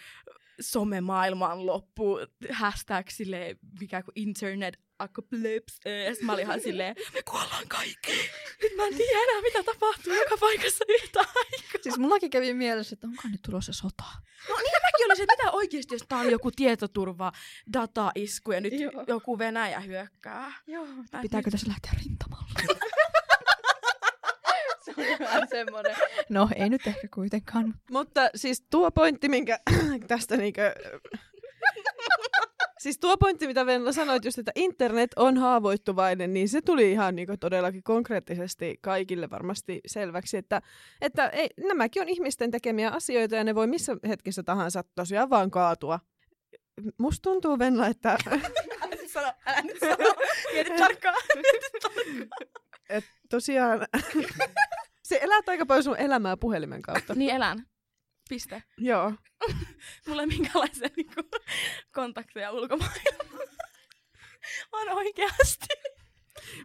somemaailman 0.61 1.67
loppu, 1.67 2.19
hashtag 2.51 3.09
silleen, 3.09 3.59
mikä 3.81 4.03
kuin 4.03 4.13
internet 4.17 4.79
apocalypse. 4.99 6.05
Ja 6.05 6.11
sitten 6.11 6.27
mä 6.27 6.33
olin 6.33 6.45
ihan 6.45 6.61
silleen, 6.61 6.97
me 7.15 7.23
kuollaan 7.23 7.69
kaikki. 7.69 8.13
Nyt 8.63 8.77
mä 8.77 8.87
en 8.87 8.95
tiedä 8.95 9.19
enää, 9.23 9.43
mitä 9.43 9.63
tapahtuu 9.63 10.13
joka 10.13 10.37
paikassa 10.41 10.85
yhtä 10.89 11.19
aikaa. 11.19 11.83
Siis 11.83 11.99
mullakin 11.99 12.31
kävi 12.31 12.55
mielessä, 12.55 12.95
että 12.95 13.07
onko 13.07 13.23
nyt 13.29 13.43
tulossa 13.43 13.73
sota. 13.73 14.05
No 14.49 14.57
niin 14.57 14.83
mäkin 14.83 15.07
olisin, 15.07 15.23
että 15.23 15.43
mitä 15.43 15.51
oikeasti, 15.51 15.95
jos 15.95 16.03
tää 16.09 16.19
on 16.19 16.31
joku 16.31 16.51
tietoturva, 16.51 17.33
data-isku 17.73 18.53
ja 18.53 18.61
nyt 18.61 18.81
Joo. 18.81 19.05
joku 19.07 19.39
Venäjä 19.39 19.81
hyökkää. 19.81 20.53
Joo. 20.67 20.87
Pitääkö 21.23 21.51
tässä 21.51 21.69
lähteä 21.69 21.93
rintamalle? 22.05 22.49
Semmoinen. 25.51 25.97
No 26.29 26.49
ei 26.57 26.69
nyt 26.69 26.87
ehkä 26.87 27.09
kuitenkaan. 27.15 27.75
Mutta 27.91 28.31
siis 28.35 28.67
tuo 28.71 28.91
pointti, 28.91 29.29
minkä 29.29 29.59
tästä 30.09 30.37
niinkö... 30.37 30.75
Siis 32.79 32.99
tuo 32.99 33.17
pointti, 33.17 33.47
mitä 33.47 33.67
Venla 33.67 33.93
sanoit 33.93 34.25
just, 34.25 34.39
että 34.39 34.53
internet 34.55 35.11
on 35.17 35.37
haavoittuvainen, 35.37 36.33
niin 36.33 36.49
se 36.49 36.61
tuli 36.63 36.93
ihan 36.93 37.17
niin 37.17 37.29
todellakin 37.41 37.83
konkreettisesti 37.83 38.79
kaikille 38.81 39.31
varmasti 39.31 39.81
selväksi, 39.87 40.37
että, 40.37 40.63
että 41.01 41.29
ei, 41.29 41.49
nämäkin 41.67 42.03
on 42.03 42.09
ihmisten 42.09 42.51
tekemiä 42.51 42.91
asioita 42.91 43.37
ja 43.37 43.45
ne 43.45 43.55
voi 43.55 43.67
missä 43.67 43.97
hetkessä 44.09 44.43
tahansa 44.43 44.85
tosiaan 44.95 45.31
vaan 45.31 45.51
kaatua. 45.51 46.01
Musta 46.99 47.23
tuntuu, 47.23 47.59
Venla, 47.59 47.87
että 47.87 48.19
Älä 48.83 48.91
nyt 48.91 49.11
sano, 49.11 49.33
älä 49.47 49.63
nyt 49.63 49.79
sano. 49.81 50.15
Mieti 50.53 50.71
tarkkaan. 50.79 51.17
et 52.89 53.05
tosiaan 53.31 53.87
se 55.09 55.19
elää 55.23 55.41
aika 55.47 55.67
paljon 55.67 55.85
sun 55.85 55.97
elämää 55.99 56.37
puhelimen 56.37 56.83
kautta. 56.83 57.15
niin 57.15 57.31
elän. 57.31 57.67
Piste. 58.29 58.63
Joo. 58.79 59.13
Mulla 60.07 60.23
ei 60.23 60.29
minkälaisia 60.29 60.89
niinku, 60.97 61.23
kontakteja 61.95 62.53
ulkomaailmaan. 62.53 63.49
Vaan 64.73 64.89
oikeasti. 64.89 65.67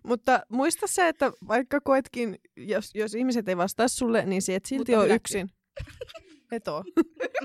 Mutta 0.03 0.41
muista 0.49 0.87
se, 0.87 1.07
että 1.07 1.31
vaikka 1.47 1.81
koetkin, 1.81 2.37
jos, 2.57 2.89
jos 2.95 3.13
ihmiset 3.13 3.49
ei 3.49 3.57
vastaa 3.57 3.87
sulle, 3.87 4.25
niin 4.25 4.41
se 4.41 4.55
et 4.55 4.65
silti 4.65 4.95
ole 4.95 5.15
yksin. 5.15 5.49
Et 6.51 6.67
oo. 6.67 6.83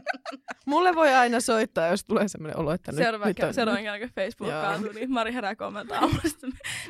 Mulle 0.67 0.95
voi 0.95 1.15
aina 1.15 1.41
soittaa, 1.41 1.87
jos 1.87 2.05
tulee 2.05 2.29
sellainen 2.29 2.61
olo, 2.61 2.73
että 2.73 2.93
nyt, 2.93 2.99
Seuraava, 2.99 3.27
nyt 3.27 3.39
on... 3.39 3.55
seuraavan 3.55 3.83
kerran, 3.83 4.01
kun 4.01 4.11
Facebook 4.15 4.51
kaatuu, 4.51 4.93
niin 4.93 5.11
Mari 5.11 5.35
herää 5.35 5.57
kommentaa 5.57 6.11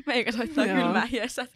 meikä 0.06 0.32
soittaa 0.32 0.66
kylmää 0.66 1.06
hiessä. 1.06 1.46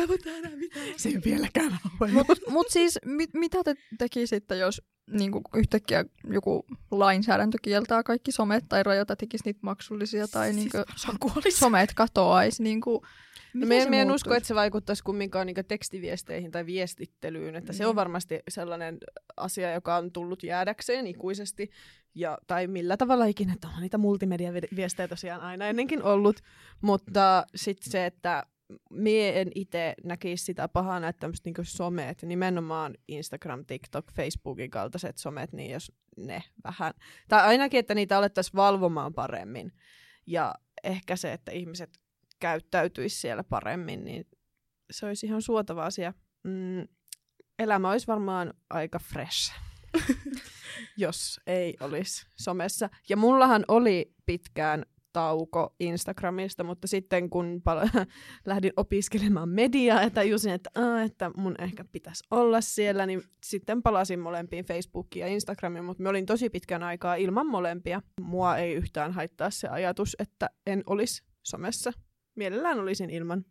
Mä 0.00 0.08
voin 0.08 0.20
tehdä 0.24 0.50
mitään. 0.56 0.86
Se 0.96 1.08
ei 1.08 1.20
vieläkään 1.24 1.78
ole. 2.00 2.10
Mut, 2.10 2.26
mut 2.48 2.66
siis 2.70 2.98
mit, 3.04 3.30
mitä 3.34 3.58
te 3.64 3.74
tekisitte, 3.98 4.56
jos 4.56 4.82
niinku, 5.10 5.42
yhtäkkiä 5.54 6.04
joku 6.32 6.64
lainsäädäntö 6.90 7.58
kieltää 7.62 8.02
kaikki 8.02 8.32
somet 8.32 8.64
tai 8.68 8.82
rajoita 8.82 9.16
tekisi 9.16 9.44
niitä 9.44 9.60
maksullisia 9.62 10.28
tai 10.28 10.52
niinku, 10.52 10.76
Siis 10.96 11.16
kuolisi. 11.20 11.50
somet 11.58 11.94
katoaisi? 11.94 12.62
Niinku, 12.62 13.02
No, 13.54 13.66
miten 13.66 13.86
me, 13.86 13.90
me 13.90 14.00
en 14.02 14.10
usko, 14.10 14.34
että 14.34 14.46
se 14.46 14.54
vaikuttaisi 14.54 15.02
kumminkaan 15.04 15.46
niin 15.46 15.56
tekstiviesteihin 15.68 16.50
tai 16.50 16.66
viestittelyyn. 16.66 17.56
Että 17.56 17.72
se 17.72 17.86
on 17.86 17.88
Niin. 17.88 17.96
varmasti 17.96 18.40
sellainen 18.48 18.98
asia, 19.36 19.72
joka 19.72 19.96
on 19.96 20.12
tullut 20.12 20.42
jäädäkseen 20.42 21.06
ikuisesti. 21.06 21.70
Ja, 22.14 22.38
tai 22.46 22.66
millä 22.66 22.96
tavalla 22.96 23.24
ikinä, 23.24 23.52
että 23.52 23.68
on 23.68 23.80
niitä 23.82 23.98
multimediaviestejä 23.98 25.08
tosiaan 25.08 25.40
aina 25.40 25.66
ennenkin 25.66 26.02
ollut. 26.02 26.40
Mutta 26.80 27.46
sitten 27.54 27.92
se, 27.92 28.06
että 28.06 28.46
mie 28.90 29.40
en 29.40 29.48
itse 29.54 29.94
näkisi 30.04 30.44
sitä 30.44 30.68
pahana, 30.68 31.08
että 31.08 31.20
tämmöiset 31.20 31.44
niin 31.44 31.54
somet, 31.62 32.22
nimenomaan 32.22 32.94
Instagram, 33.08 33.64
TikTok, 33.66 34.12
Facebookin 34.12 34.70
kaltaiset 34.70 35.18
somet, 35.18 35.52
niin 35.52 35.70
jos 35.70 35.92
ne 36.16 36.42
vähän, 36.64 36.92
tai 37.28 37.42
ainakin, 37.42 37.80
että 37.80 37.94
niitä 37.94 38.18
alettaisiin 38.18 38.56
valvomaan 38.56 39.14
paremmin. 39.14 39.72
Ja 40.26 40.54
ehkä 40.84 41.16
se, 41.16 41.32
että 41.32 41.52
ihmiset 41.52 42.00
käyttäytyisi 42.40 43.20
siellä 43.20 43.44
paremmin, 43.44 44.04
niin 44.04 44.28
se 44.90 45.06
olisi 45.06 45.26
ihan 45.26 45.42
suotava 45.42 45.84
asia. 45.84 46.14
Mm, 46.42 46.88
elämä 47.58 47.90
olisi 47.90 48.06
varmaan 48.06 48.54
aika 48.70 48.98
fresh, 48.98 49.52
jos 50.96 51.40
ei 51.46 51.76
olisi 51.80 52.26
somessa. 52.36 52.88
Ja 53.08 53.16
mullahan 53.16 53.64
oli 53.68 54.14
pitkään 54.26 54.84
tauko 55.12 55.74
Instagramista, 55.80 56.64
mutta 56.64 56.88
sitten 56.88 57.30
kun 57.30 57.62
pal- 57.64 57.88
lähdin 58.46 58.72
opiskelemaan 58.76 59.48
mediaa 59.48 60.02
ja 60.02 60.10
tajusin, 60.10 60.52
että, 60.52 60.70
Aa, 60.74 61.02
että 61.02 61.30
mun 61.36 61.54
ehkä 61.58 61.84
pitäisi 61.84 62.24
olla 62.30 62.60
siellä, 62.60 63.06
niin 63.06 63.22
sitten 63.44 63.82
palasin 63.82 64.20
molempiin 64.20 64.64
Facebookiin 64.64 65.20
ja 65.20 65.28
Instagramiin, 65.28 65.84
mutta 65.84 66.02
mä 66.02 66.08
olin 66.08 66.26
tosi 66.26 66.50
pitkän 66.50 66.82
aikaa 66.82 67.14
ilman 67.14 67.46
molempia. 67.46 68.02
Mua 68.20 68.56
ei 68.56 68.74
yhtään 68.74 69.12
haittaa 69.12 69.50
se 69.50 69.68
ajatus, 69.68 70.16
että 70.18 70.50
en 70.66 70.82
olisi 70.86 71.22
somessa. 71.42 71.92
Mielellään 72.36 72.80
olisin 72.80 73.10
ilman. 73.10 73.44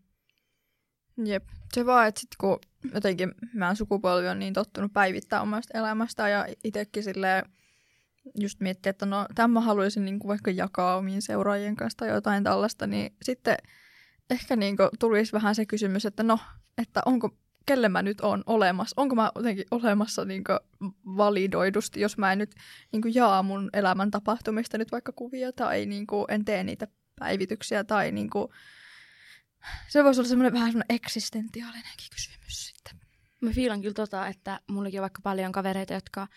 Jep. 1.26 1.44
Se 1.74 1.86
vaan, 1.86 2.08
että 2.08 2.22
sit 2.22 2.30
kun 2.40 2.60
jotenkin 2.94 3.32
meidän 3.54 3.76
sukupolvi 3.76 4.28
on 4.28 4.40
niin 4.40 4.54
tottunut 4.54 4.94
päivittää 4.94 5.42
omasta 5.42 5.78
elämästä 5.78 6.30
ja 6.30 6.48
itsekin 6.64 7.04
silleen 7.04 7.44
just 8.36 8.60
miettiä, 8.60 8.90
että 8.90 9.06
no 9.06 9.26
tämän 9.36 9.52
mä 9.52 9.62
haluaisin 9.62 10.06
niin 10.06 10.20
kuin 10.20 10.30
vaikka 10.30 10.52
jakaa 10.52 10.98
omiin 10.98 11.22
seuraajien 11.22 11.76
kanssa 11.76 11.98
tai 11.98 12.10
jotain 12.10 12.44
tällaista, 12.44 12.88
niin 12.88 13.16
sitten 13.22 13.58
ehkä 14.30 14.56
niin 14.56 14.78
kuin 14.78 14.90
tulisi 15.00 15.34
vähän 15.34 15.56
se 15.56 15.66
kysymys, 15.66 16.06
että 16.06 16.24
no, 16.24 16.40
että 16.78 17.02
onko, 17.06 17.38
kelle 17.66 17.90
mä 17.90 18.02
nyt 18.02 18.22
on 18.22 18.44
olemassa, 18.46 18.94
onko 18.98 19.16
mä 19.16 19.32
jotenkin 19.36 19.66
olemassa 19.72 20.26
niin 20.26 20.44
kuin 20.44 20.60
validoidusti, 21.18 22.02
jos 22.02 22.18
mä 22.18 22.32
en 22.32 22.38
nyt 22.38 22.56
niin 22.92 23.02
kuin 23.02 23.16
jaa 23.16 23.44
mun 23.44 23.70
elämän 23.74 24.12
tapahtumista 24.12 24.78
nyt 24.78 24.92
vaikka 24.92 25.12
kuvia 25.12 25.52
tai 25.52 25.86
niin 25.86 26.08
kuin 26.08 26.26
en 26.30 26.46
tee 26.46 26.64
niitä 26.64 26.88
päivityksiä 27.20 27.84
tai 27.84 28.12
niin 28.12 28.30
kuin 28.30 28.48
se 29.88 30.04
voisi 30.04 30.22
olla 30.22 30.30
semmoinen 30.30 30.54
vähän 30.54 30.72
semmoinen 30.72 30.96
eksistentiaalinenkin 30.96 32.08
kysymys 32.16 32.68
sitten. 32.68 33.00
Mä 33.42 33.52
fiilan 33.52 33.82
kyllä 33.82 33.94
tota, 33.94 34.28
että 34.28 34.60
mullakin 34.68 35.00
on 35.00 35.02
vaikka 35.02 35.22
paljon 35.24 35.52
kavereita, 35.52 35.94
jotka 35.94 36.28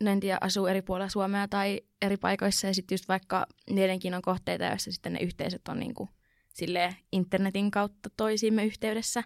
no 0.00 0.10
en 0.10 0.20
tiedä, 0.20 0.38
asuu 0.40 0.66
eri 0.66 0.82
puolilla 0.82 1.08
Suomea 1.08 1.48
tai 1.48 1.80
eri 2.02 2.16
paikoissa. 2.16 2.66
Ja 2.66 2.74
sitten 2.74 2.94
just 2.94 3.08
vaikka 3.08 3.46
niidenkin 3.70 4.14
on 4.14 4.22
kohteita, 4.22 4.64
joissa 4.64 4.92
sitten 4.92 5.12
ne 5.12 5.18
yhteisöt 5.20 5.68
on 5.68 5.78
niinku 5.78 6.08
silleen 6.54 6.96
internetin 7.12 7.70
kautta 7.70 8.10
toisiimme 8.16 8.64
yhteydessä. 8.64 9.22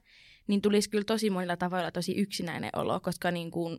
Niin 0.46 0.62
tulisi 0.62 0.90
kyllä 0.90 1.04
tosi 1.04 1.30
monilla 1.30 1.56
tavoilla 1.56 1.90
tosi 1.90 2.12
yksinäinen 2.16 2.70
olo, 2.76 3.00
koska 3.00 3.30
niinku, 3.30 3.78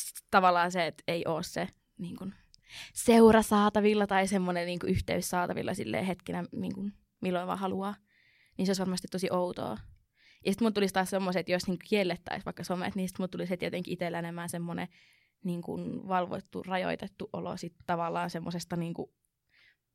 s- 0.00 0.24
tavallaan 0.30 0.72
se, 0.72 0.86
että 0.86 1.02
ei 1.08 1.24
ole 1.26 1.42
se 1.42 1.68
niinku, 1.98 2.26
seura 2.94 3.42
saatavilla 3.42 4.06
tai 4.06 4.26
semmoinen 4.28 4.66
niinku, 4.66 4.86
yhteys 4.86 5.30
saatavilla 5.30 5.74
silleen 5.74 6.04
hetkinä, 6.04 6.44
niinku, 6.52 6.90
milloin 7.20 7.46
vaan 7.46 7.58
haluaa. 7.58 7.94
Niin 8.58 8.66
se 8.66 8.70
olisi 8.70 8.80
varmasti 8.80 9.08
tosi 9.10 9.28
outoa. 9.30 9.78
Ja 10.46 10.52
sitten 10.52 10.64
mun 10.66 10.74
tulisi 10.74 10.94
taas 10.94 11.10
semmoiset, 11.10 11.48
jos 11.48 11.66
niinku 11.66 11.84
kiellettäisiin 11.88 12.44
vaikka 12.44 12.64
somet, 12.64 12.94
niin 12.94 13.08
sitten 13.08 13.22
mun 13.22 13.30
tulisi 13.30 13.50
heti 13.50 13.64
jotenkin 13.64 13.92
itsellä 13.92 14.18
enemmän 14.18 14.48
semmoinen 14.48 14.88
niin 15.44 15.62
kuin 15.62 16.08
valvoittu, 16.08 16.62
rajoitettu 16.62 17.28
olo 17.32 17.56
sit 17.56 17.74
tavallaan 17.86 18.30
semmoisesta 18.30 18.76
niin 18.76 18.94
kuin 18.94 19.10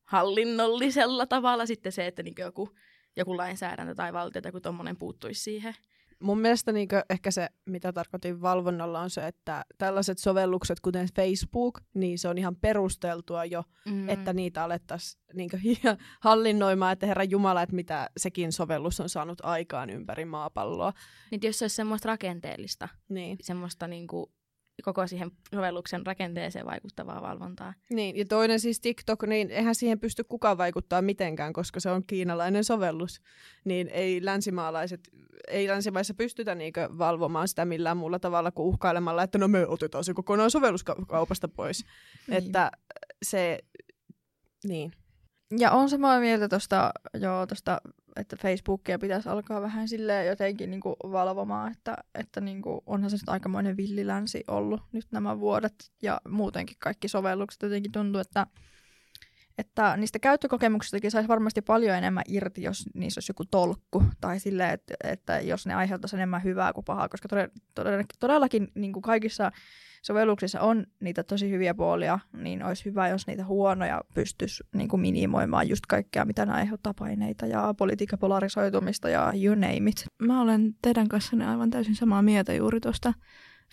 hallinnollisella 0.03 1.25
tavalla 1.25 1.65
sitten 1.65 1.91
se, 1.91 2.07
että 2.07 2.23
niin 2.23 2.35
joku, 2.37 2.69
joku 3.15 3.37
lainsäädäntö 3.37 3.95
tai 3.95 4.13
valtio 4.13 4.41
tai 4.41 4.49
joku 4.49 4.61
tommonen 4.61 4.97
puuttuisi 4.97 5.43
siihen. 5.43 5.75
Mun 6.19 6.39
mielestä 6.39 6.71
niin 6.71 6.87
ehkä 7.09 7.31
se, 7.31 7.49
mitä 7.65 7.93
tarkoitin 7.93 8.41
valvonnalla, 8.41 8.99
on 8.99 9.09
se, 9.09 9.27
että 9.27 9.65
tällaiset 9.77 10.17
sovellukset, 10.17 10.79
kuten 10.79 11.07
Facebook, 11.15 11.81
niin 11.93 12.19
se 12.19 12.27
on 12.27 12.37
ihan 12.37 12.55
perusteltua 12.55 13.45
jo, 13.45 13.63
mm. 13.85 14.09
että 14.09 14.33
niitä 14.33 14.63
alettaisiin 14.63 15.23
niin 15.33 15.49
hallinnoimaan, 16.19 16.93
että 16.93 17.05
Herra 17.05 17.23
Jumala, 17.23 17.61
että 17.61 17.75
mitä 17.75 18.09
sekin 18.17 18.51
sovellus 18.51 18.99
on 18.99 19.09
saanut 19.09 19.41
aikaan 19.43 19.89
ympäri 19.89 20.25
maapalloa. 20.25 20.93
Niin 21.31 21.41
jos 21.43 21.59
se 21.59 21.63
olisi 21.65 21.75
semmoista 21.75 22.07
rakenteellista, 22.07 22.89
niin. 23.09 23.37
semmoista 23.41 23.87
niin 23.87 24.07
kuin 24.07 24.31
koko 24.83 25.07
siihen 25.07 25.31
sovelluksen 25.55 26.05
rakenteeseen 26.05 26.65
vaikuttavaa 26.65 27.21
valvontaa. 27.21 27.73
Niin, 27.89 28.17
ja 28.17 28.25
toinen 28.25 28.59
siis 28.59 28.79
TikTok, 28.79 29.23
niin 29.23 29.51
eihän 29.51 29.75
siihen 29.75 29.99
pysty 29.99 30.23
kukaan 30.23 30.57
vaikuttaa 30.57 31.01
mitenkään, 31.01 31.53
koska 31.53 31.79
se 31.79 31.89
on 31.89 32.03
kiinalainen 32.07 32.63
sovellus. 32.63 33.21
Niin 33.65 33.89
ei 33.89 34.25
länsimaalaiset, 34.25 35.09
ei 35.47 35.67
länsimaissa 35.67 36.13
pystytä 36.13 36.55
niinkö 36.55 36.89
valvomaan 36.97 37.47
sitä 37.47 37.65
millään 37.65 37.97
muulla 37.97 38.19
tavalla 38.19 38.51
kuin 38.51 38.67
uhkailemalla, 38.67 39.23
että 39.23 39.37
no 39.37 39.47
me 39.47 39.67
otetaan 39.67 40.03
se 40.03 40.13
kokonaan 40.13 40.51
sovelluskaupasta 40.51 41.47
pois. 41.47 41.85
niin. 42.27 42.37
Että 42.37 42.71
se, 43.23 43.59
niin. 44.63 44.91
Ja 45.51 45.71
on 45.71 45.89
samaa 45.89 46.19
mieltä 46.19 46.49
tuosta, 46.49 46.91
joo, 47.13 47.47
tosta, 47.47 47.81
että 48.15 48.35
Facebookia 48.35 48.99
pitäisi 48.99 49.29
alkaa 49.29 49.61
vähän 49.61 49.87
silleen 49.87 50.27
jotenkin 50.27 50.71
niin 50.71 50.81
kuin 50.81 50.95
valvomaan, 51.03 51.71
että, 51.71 51.97
että 52.15 52.41
niin 52.41 52.61
kuin 52.61 52.81
onhan 52.85 53.09
se 53.09 53.15
nyt 53.15 53.29
aikamoinen 53.29 53.77
villilänsi 53.77 54.43
ollut 54.47 54.81
nyt 54.91 55.05
nämä 55.11 55.39
vuodet. 55.39 55.91
Ja 56.01 56.21
muutenkin 56.27 56.77
kaikki 56.79 57.07
sovellukset 57.07 57.61
jotenkin 57.61 57.91
tuntuu, 57.91 58.21
että, 58.21 58.47
että 59.57 59.97
niistä 59.97 60.19
käyttökokemuksistakin 60.19 61.11
saisi 61.11 61.27
varmasti 61.27 61.61
paljon 61.61 61.97
enemmän 61.97 62.23
irti, 62.27 62.63
jos 62.63 62.89
niissä 62.93 63.19
olisi 63.19 63.29
joku 63.29 63.45
tolkku. 63.45 64.03
Tai 64.21 64.39
silleen, 64.39 64.73
että, 64.73 64.93
että 65.03 65.39
jos 65.39 65.65
ne 65.65 65.73
aiheuttaisi 65.73 66.15
enemmän 66.15 66.43
hyvää 66.43 66.73
kuin 66.73 66.85
pahaa, 66.85 67.09
koska 67.09 67.27
todellakin, 67.75 68.07
todellakin 68.19 68.67
niin 68.75 68.93
kuin 68.93 69.03
kaikissa 69.03 69.51
sovelluksissa 70.05 70.61
on 70.61 70.85
niitä 70.99 71.23
tosi 71.23 71.49
hyviä 71.49 71.73
puolia, 71.73 72.19
niin 72.33 72.63
olisi 72.63 72.85
hyvä, 72.85 73.07
jos 73.07 73.27
niitä 73.27 73.45
huonoja 73.45 74.01
pystyisi 74.13 74.63
niin 74.75 74.87
kuin 74.87 75.01
minimoimaan 75.01 75.69
just 75.69 75.85
kaikkea, 75.85 76.25
mitä 76.25 76.45
ne 76.45 76.53
aiheuttaa 76.53 76.93
paineita 76.93 77.45
ja 77.45 77.73
politiikan 77.77 78.19
polarisoitumista 78.19 79.09
ja 79.09 79.33
you 79.43 79.55
name 79.55 79.89
it. 79.89 80.05
Mä 80.19 80.41
olen 80.41 80.75
teidän 80.81 81.07
kanssanne 81.07 81.47
aivan 81.47 81.69
täysin 81.69 81.95
samaa 81.95 82.21
mieltä 82.21 82.53
juuri 82.53 82.79
tuosta 82.79 83.13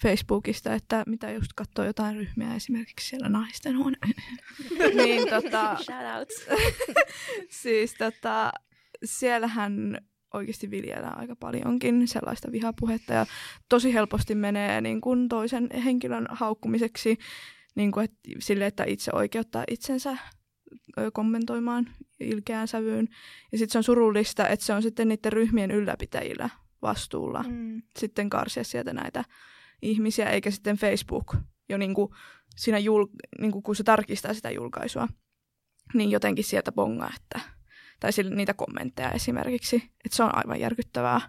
Facebookista, 0.03 0.75
että 0.75 1.03
mitä 1.07 1.31
just 1.31 1.53
katsoo 1.57 1.85
jotain 1.85 2.17
ryhmiä, 2.17 2.55
esimerkiksi 2.55 3.09
siellä 3.09 3.29
naisten 3.29 3.79
huone. 3.79 3.97
niin 5.05 5.29
tota... 5.29 5.77
Shoutouts. 5.83 6.47
siis 7.63 7.95
tota, 7.95 8.53
siellähän 9.05 9.99
oikeasti 10.33 10.71
viljellään 10.71 11.19
aika 11.19 11.37
paljonkin 11.37 12.09
sellaista 12.09 12.53
vihapuhetta 12.53 13.13
ja 13.13 13.27
tosi 13.69 13.95
helposti 13.95 14.35
menee 14.35 14.81
niin 14.81 15.01
kuin 15.01 15.29
toisen 15.29 15.69
henkilön 15.85 16.27
haukkumiseksi 16.31 17.19
niin 17.75 17.93
kuin, 17.93 18.05
että, 18.05 18.19
sille, 18.39 18.67
että 18.67 18.85
itse 18.85 19.11
oikeuttaa 19.15 19.65
itsensä 19.71 20.17
kommentoimaan 21.13 21.89
ilkeään 22.21 22.69
sävyyn. 22.69 23.09
Ja 23.53 23.59
sitten 23.59 23.73
se 23.73 23.79
on 23.79 23.85
surullista, 23.85 24.49
että 24.49 24.67
se 24.67 24.73
on 24.73 24.83
sitten 24.83 25.09
niiden 25.09 25.33
ryhmien 25.33 25.71
ylläpitäjillä 25.71 26.51
vastuulla 26.83 27.45
mm. 27.49 27.83
sitten 27.99 28.31
karsia 28.31 28.65
sieltä 28.65 28.93
näitä 28.93 29.25
ihmisiä, 29.83 30.31
eikä 30.31 30.51
sitten 30.51 30.77
Facebook 30.77 31.37
jo 31.69 31.79
niin 31.79 31.95
kuin 31.95 32.13
siinä 32.57 32.79
jul, 32.79 33.07
niin 33.41 33.53
kuin 33.53 33.63
kun 33.63 33.77
se 33.77 33.83
tarkistaa 33.83 34.35
sitä 34.35 34.51
julkaisua, 34.51 35.09
niin 35.95 36.11
jotenkin 36.11 36.45
sieltä 36.45 36.73
bongaa, 36.73 37.11
että 37.17 37.41
tai 38.01 38.13
sille, 38.13 38.35
niitä 38.35 38.55
kommentteja 38.55 39.11
esimerkiksi. 39.11 39.77
Että 39.77 40.17
se 40.17 40.23
on 40.23 40.35
aivan 40.35 40.61
järkyttävää. 40.61 41.21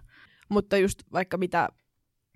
Mutta 0.48 0.76
just 0.76 1.02
vaikka 1.12 1.36
mitä 1.36 1.68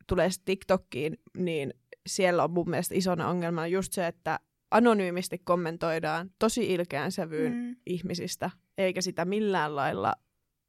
tulee 0.06 0.28
TikTokkiin, 0.44 1.16
niin 1.36 1.74
siellä 2.06 2.44
on 2.44 2.50
mun 2.50 2.70
mielestä 2.70 2.94
isona 2.94 3.28
ongelma 3.28 3.66
just 3.66 3.92
se, 3.92 4.06
että 4.06 4.40
anonyymisti 4.70 5.38
kommentoidaan 5.38 6.30
tosi 6.38 6.74
ilkeän 6.74 7.12
sävyyn 7.12 7.52
mm. 7.52 7.76
ihmisistä, 7.86 8.50
eikä 8.78 9.00
sitä 9.00 9.24
millään 9.24 9.76
lailla 9.76 10.14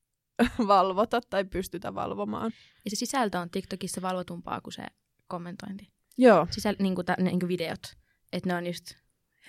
valvota 0.67 1.22
tai 1.30 1.45
pystytä 1.45 1.95
valvomaan. 1.95 2.52
Ja 2.86 2.91
se 2.91 2.95
sisältö 2.95 3.39
on 3.39 3.50
TikTokissa 3.50 4.02
valvotumpaa 4.02 4.62
kuin 4.62 4.74
se 4.74 4.84
kommentointi. 5.28 5.88
Joo. 6.17 6.48
Sisäl, 6.52 6.76
niin 6.80 6.95
kuin, 6.95 7.06
ta, 7.06 7.15
niin 7.19 7.39
kuin 7.39 7.48
videot. 7.48 7.95
Että 8.34 8.50
ne 8.50 8.56
on 8.56 8.67
just 8.67 8.86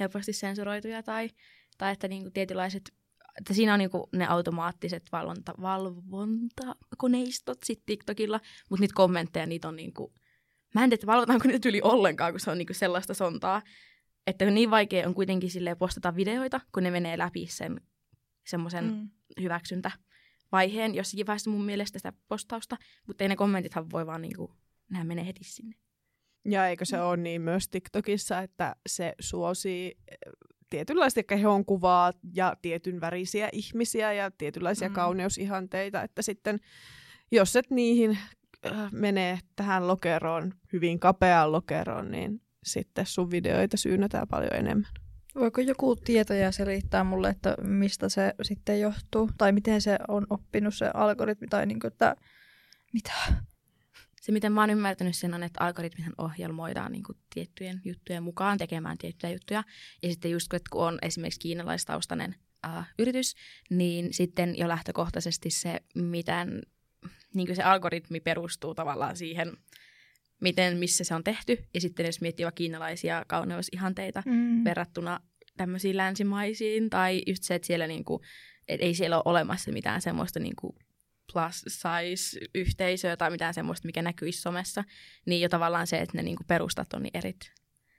helposti 0.01 0.33
sensuroituja 0.33 1.03
tai, 1.03 1.31
tai 1.79 1.93
että 1.93 2.09
niin 2.09 2.23
kuin 2.23 2.33
tietynlaiset 2.33 2.95
että 3.39 3.55
siinä 3.55 3.73
on 3.73 3.79
niinku 3.79 4.09
ne 4.13 4.27
automaattiset 4.27 5.03
valvonta, 5.13 5.55
valvontakoneistot 5.61 7.59
sit 7.65 7.83
TikTokilla, 7.87 8.41
mutta 8.71 8.81
niitä 8.81 8.95
kommentteja, 8.95 9.47
niitä 9.47 9.69
on 9.69 9.77
niinku, 9.77 10.15
mä 10.75 10.85
en 10.85 10.91
tiedä, 10.91 11.07
valvotaanko 11.07 11.49
niitä 11.49 11.69
yli 11.69 11.81
ollenkaan, 11.85 12.33
kun 12.33 12.41
se 12.41 12.51
on 12.51 12.59
niinku 12.59 12.75
sellaista 12.75 13.15
sontaa, 13.15 13.63
että 14.27 14.51
niin 14.51 14.71
vaikea 14.71 15.09
on 15.09 15.15
kuitenkin 15.15 15.51
sille 15.51 15.75
postata 15.75 16.17
videoita, 16.17 16.61
kun 16.73 16.83
ne 16.83 16.91
menee 16.91 17.19
läpi 17.19 17.47
sen 17.47 17.81
semmoisen 18.47 18.85
mm. 18.85 19.09
hyväksyntä 19.43 19.91
vaiheen 20.53 20.95
jossakin 20.95 21.27
vaiheessa 21.27 21.51
mun 21.51 21.65
mielestä 21.65 21.99
sitä 21.99 22.13
postausta, 22.29 22.77
mutta 23.07 23.25
ei 23.25 23.29
ne 23.29 23.37
kommentithan 23.37 23.91
voi 23.91 24.07
vaan 24.07 24.23
niinku, 24.23 24.55
nämä 24.91 25.05
menee 25.05 25.27
heti 25.27 25.45
sinne. 25.45 25.77
Ja 26.45 26.67
eikö 26.67 26.85
se 26.85 27.01
ole 27.01 27.17
niin 27.17 27.43
myös 27.43 27.69
TikTokissa, 27.69 28.39
että 28.39 28.77
se 28.89 29.15
suosii 29.21 29.97
tietynlaista 30.71 31.23
kehon 31.23 31.65
kuvaa 31.65 32.13
ja 32.35 32.57
tietyn 32.63 33.01
värisiä 33.01 33.49
ihmisiä 33.53 34.13
ja 34.13 34.31
tietynlaisia 34.31 34.89
mm. 34.89 34.95
kauneusihanteita, 34.95 36.03
että 36.03 36.23
sitten 36.23 36.61
jos 37.31 37.57
et 37.57 37.71
niihin 37.71 38.19
äh, 38.67 38.93
menee 38.93 39.39
tähän 39.57 39.89
lokeroon, 39.89 40.55
hyvin 40.73 41.01
kapeaan 41.01 41.53
lokeroon, 41.53 42.11
niin 42.11 42.43
sitten 42.63 43.07
sun 43.07 43.31
videoita 43.31 43.77
syynätään 43.77 44.29
paljon 44.29 44.55
enemmän. 44.55 44.91
Voiko 45.35 45.61
joku 45.61 45.97
tietäjä 45.97 46.51
selittää 46.51 47.05
mulle, 47.05 47.29
että 47.29 47.57
mistä 47.63 48.09
se 48.09 48.35
sitten 48.43 48.81
johtuu? 48.81 49.31
Tai 49.39 49.53
miten 49.53 49.81
se 49.81 49.99
on 50.09 50.27
oppinut 50.31 50.75
se 50.75 50.91
algoritmi? 50.95 51.47
Tai 51.47 51.67
niin 51.67 51.81
kuin, 51.81 51.93
että 51.93 52.17
mitä? 52.93 53.13
Se, 54.21 54.33
miten 54.33 54.53
mä 54.53 54.61
oon 54.61 54.71
ymmärtänyt 54.71 55.17
sen, 55.17 55.35
on, 55.35 55.43
että 55.43 55.65
algoritmithan 55.65 56.15
ohjelmoidaan 56.19 56.93
niin 56.93 57.03
kuin, 57.03 57.19
tiettyjen 57.35 57.81
juttujen 57.85 58.23
mukaan 58.23 58.59
tekemään 58.59 58.99
tiettyjä 58.99 59.33
juttuja. 59.33 59.65
Ja 60.03 60.11
sitten 60.11 60.31
just 60.31 60.49
kun 60.71 60.87
on 60.87 60.99
esimerkiksi 61.03 61.41
kiinalaistaustainen 61.41 62.35
äh, 62.67 62.89
yritys, 62.99 63.35
niin 63.71 64.13
sitten 64.13 64.59
jo 64.59 64.69
lähtökohtaisesti 64.69 65.51
se, 65.51 65.81
miten 65.95 66.63
niin 67.35 67.47
kuin 67.47 67.57
se 67.57 67.63
algoritmi 67.63 68.21
perustuu 68.21 68.75
tavallaan 68.75 69.17
siihen, 69.17 69.57
miten, 70.41 70.79
missä 70.79 71.05
se 71.05 71.15
on 71.15 71.25
tehty. 71.25 71.59
Ja 71.75 71.81
sitten 71.81 72.07
jos 72.07 72.21
miettii 72.21 72.45
vaikka 72.45 72.57
kiinalaisia 72.57 73.25
kauneusihanteita 73.29 74.23
mm. 74.27 74.65
verrattuna 74.65 75.21
tämmöisiin 75.57 75.97
länsimaisiin, 75.97 76.91
tai 76.91 77.23
just 77.27 77.43
se, 77.43 77.55
että 77.55 77.67
siellä 77.67 77.87
niin 77.87 78.05
kuin, 78.05 78.23
et 78.69 78.81
ei 78.81 78.95
siellä 78.95 79.17
ole 79.17 79.23
olemassa 79.25 79.73
mitään 79.73 80.01
semmoista 80.01 80.41
niin 80.41 80.57
kuin 80.57 80.77
plus 81.33 81.65
size 81.69 82.47
yhteisöä 82.55 83.17
tai 83.17 83.31
mitään 83.31 83.55
semmoista, 83.55 83.87
mikä 83.87 84.03
näkyisi 84.03 84.41
somessa, 84.41 84.85
niin 85.27 85.43
jo 85.43 85.49
tavallaan 85.49 85.87
se, 85.87 85.99
että 85.99 86.17
ne 86.17 86.23
niinku 86.23 86.45
perustat 86.47 86.95
on 86.95 87.03
niin 87.03 87.17
erit. 87.17 87.53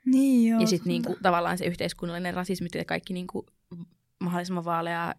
Niin 0.06 0.50
joo. 0.50 0.62
Ja 0.62 0.68
sitten 0.68 0.90
niinku, 0.90 1.18
tavallaan 1.22 1.58
se 1.58 1.66
yhteiskunnallinen 1.66 2.34
rasismi 2.34 2.68
ja 2.76 2.86
kaikki 2.86 3.14
niinku, 3.14 3.46
mahdollisimman 4.20 4.66
vaalea 4.66 5.14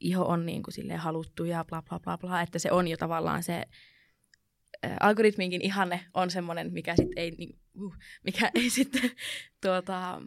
iho 0.00 0.24
on 0.24 0.46
niinku, 0.46 0.70
silleen 0.70 1.00
haluttu 1.00 1.44
ja 1.44 1.64
bla 1.64 1.82
bla 1.82 2.00
bla 2.00 2.18
bla, 2.18 2.40
että 2.40 2.58
se 2.58 2.72
on 2.72 2.88
jo 2.88 2.96
tavallaan 2.96 3.42
se 3.42 3.54
ä, 3.54 4.96
algoritminkin 5.00 5.62
ihanne 5.62 6.06
on 6.14 6.30
semmoinen, 6.30 6.72
mikä 6.72 6.96
sit 6.96 7.08
ei, 7.16 7.30
niin, 7.30 7.58
uh, 7.80 7.96
mikä 8.24 8.50
ei 8.54 8.70
sitten 8.70 9.10
tuota, 9.62 10.22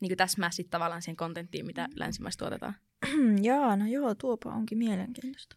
niin 0.00 0.16
täsmää 0.16 0.50
sitten 0.50 0.70
tavallaan 0.70 1.02
siihen 1.02 1.16
kontenttiin, 1.16 1.66
mitä 1.66 1.88
länsimaissa 1.94 2.38
tuotetaan. 2.38 2.74
Jaa, 3.42 3.76
no 3.76 3.86
joo, 3.86 4.14
tuopa 4.14 4.50
onkin 4.50 4.78
mielenkiintoista. 4.78 5.56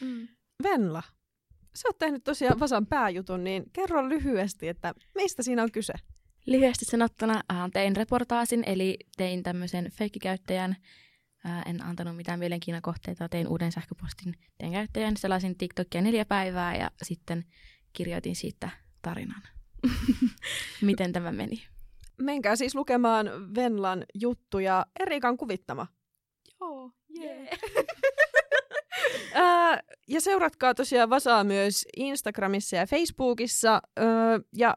Mm. 0.00 0.28
Venla, 0.62 1.02
sä 1.74 1.88
oot 1.88 1.98
tehnyt 1.98 2.24
tosiaan 2.24 2.60
Vasan 2.60 2.86
pääjutun, 2.86 3.44
niin 3.44 3.64
kerro 3.72 4.08
lyhyesti, 4.08 4.68
että 4.68 4.94
mistä 5.14 5.42
siinä 5.42 5.62
on 5.62 5.72
kyse? 5.72 5.92
Lyhyesti 6.46 6.84
sanottuna 6.84 7.40
äh, 7.52 7.70
tein 7.72 7.96
reportaasin, 7.96 8.64
eli 8.66 8.96
tein 9.16 9.42
tämmöisen 9.42 9.90
feikkikäyttäjän, 9.90 10.76
äh, 11.46 11.62
en 11.66 11.84
antanut 11.84 12.16
mitään 12.16 12.38
mielenkiinnan 12.38 12.82
kohteita, 12.82 13.28
tein 13.28 13.48
uuden 13.48 13.72
sähköpostin 13.72 14.34
tein 14.58 14.72
käyttäjän, 14.72 15.16
selasin 15.16 15.58
TikTokia 15.58 16.02
neljä 16.02 16.24
päivää 16.24 16.76
ja 16.76 16.90
sitten 17.02 17.44
kirjoitin 17.92 18.36
siitä 18.36 18.70
tarinan. 19.02 19.42
Miten 20.82 21.12
tämä 21.12 21.32
meni? 21.32 21.64
Menkää 22.18 22.56
siis 22.56 22.74
lukemaan 22.74 23.54
Venlan 23.54 24.04
juttuja 24.14 24.86
Erikan 25.00 25.36
kuvittama. 25.36 25.86
Joo, 26.60 26.90
jee. 27.08 27.34
Yeah. 27.34 27.48
Ja 30.08 30.20
seuratkaa 30.20 30.74
tosiaan 30.74 31.10
Vasaa 31.10 31.44
myös 31.44 31.86
Instagramissa 31.96 32.76
ja 32.76 32.86
Facebookissa. 32.86 33.82
Ja 34.52 34.76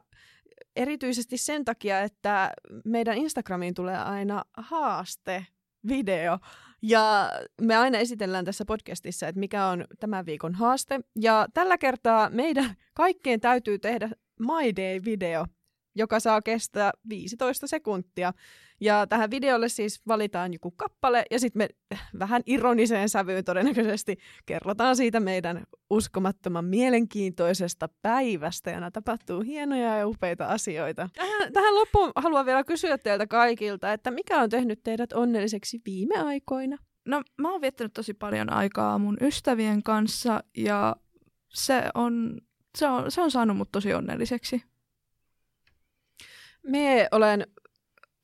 erityisesti 0.76 1.36
sen 1.36 1.64
takia, 1.64 2.00
että 2.00 2.50
meidän 2.84 3.16
Instagramiin 3.16 3.74
tulee 3.74 3.96
aina 3.96 4.44
haaste 4.56 5.46
video. 5.88 6.38
Ja 6.82 7.30
me 7.60 7.76
aina 7.76 7.98
esitellään 7.98 8.44
tässä 8.44 8.64
podcastissa, 8.64 9.28
että 9.28 9.40
mikä 9.40 9.66
on 9.66 9.84
tämän 10.00 10.26
viikon 10.26 10.54
haaste. 10.54 11.00
Ja 11.20 11.46
tällä 11.54 11.78
kertaa 11.78 12.30
meidän 12.30 12.74
kaikkien 12.94 13.40
täytyy 13.40 13.78
tehdä 13.78 14.10
My 14.38 14.72
Day-video, 14.76 15.46
joka 15.94 16.20
saa 16.20 16.42
kestää 16.42 16.90
15 17.08 17.66
sekuntia. 17.66 18.32
Ja 18.80 19.06
tähän 19.06 19.30
videolle 19.30 19.68
siis 19.68 20.00
valitaan 20.08 20.52
joku 20.52 20.70
kappale 20.70 21.24
ja 21.30 21.38
sitten 21.40 21.60
me 21.60 21.98
vähän 22.18 22.42
ironiseen 22.46 23.08
sävyyn 23.08 23.44
todennäköisesti 23.44 24.18
kerrotaan 24.46 24.96
siitä 24.96 25.20
meidän 25.20 25.64
uskomattoman 25.90 26.64
mielenkiintoisesta 26.64 27.88
päivästä. 28.02 28.70
Ja 28.70 28.90
tapahtuu 28.90 29.40
hienoja 29.40 29.96
ja 29.96 30.08
upeita 30.08 30.46
asioita. 30.46 31.08
Tähän, 31.14 31.52
tähän 31.52 31.74
loppuun 31.74 32.12
haluan 32.16 32.46
vielä 32.46 32.64
kysyä 32.64 32.98
teiltä 32.98 33.26
kaikilta, 33.26 33.92
että 33.92 34.10
mikä 34.10 34.42
on 34.42 34.50
tehnyt 34.50 34.80
teidät 34.82 35.12
onnelliseksi 35.12 35.80
viime 35.86 36.18
aikoina? 36.18 36.76
No 37.06 37.22
mä 37.38 37.52
oon 37.52 37.60
viettänyt 37.60 37.92
tosi 37.92 38.14
paljon 38.14 38.52
aikaa 38.52 38.98
mun 38.98 39.16
ystävien 39.20 39.82
kanssa 39.82 40.44
ja 40.56 40.96
se 41.48 41.82
on, 41.94 42.40
se 42.78 42.88
on, 42.88 43.10
se 43.10 43.20
on 43.20 43.30
saanut 43.30 43.56
mut 43.56 43.72
tosi 43.72 43.94
onnelliseksi. 43.94 44.62
Me 46.62 47.08
olen 47.12 47.46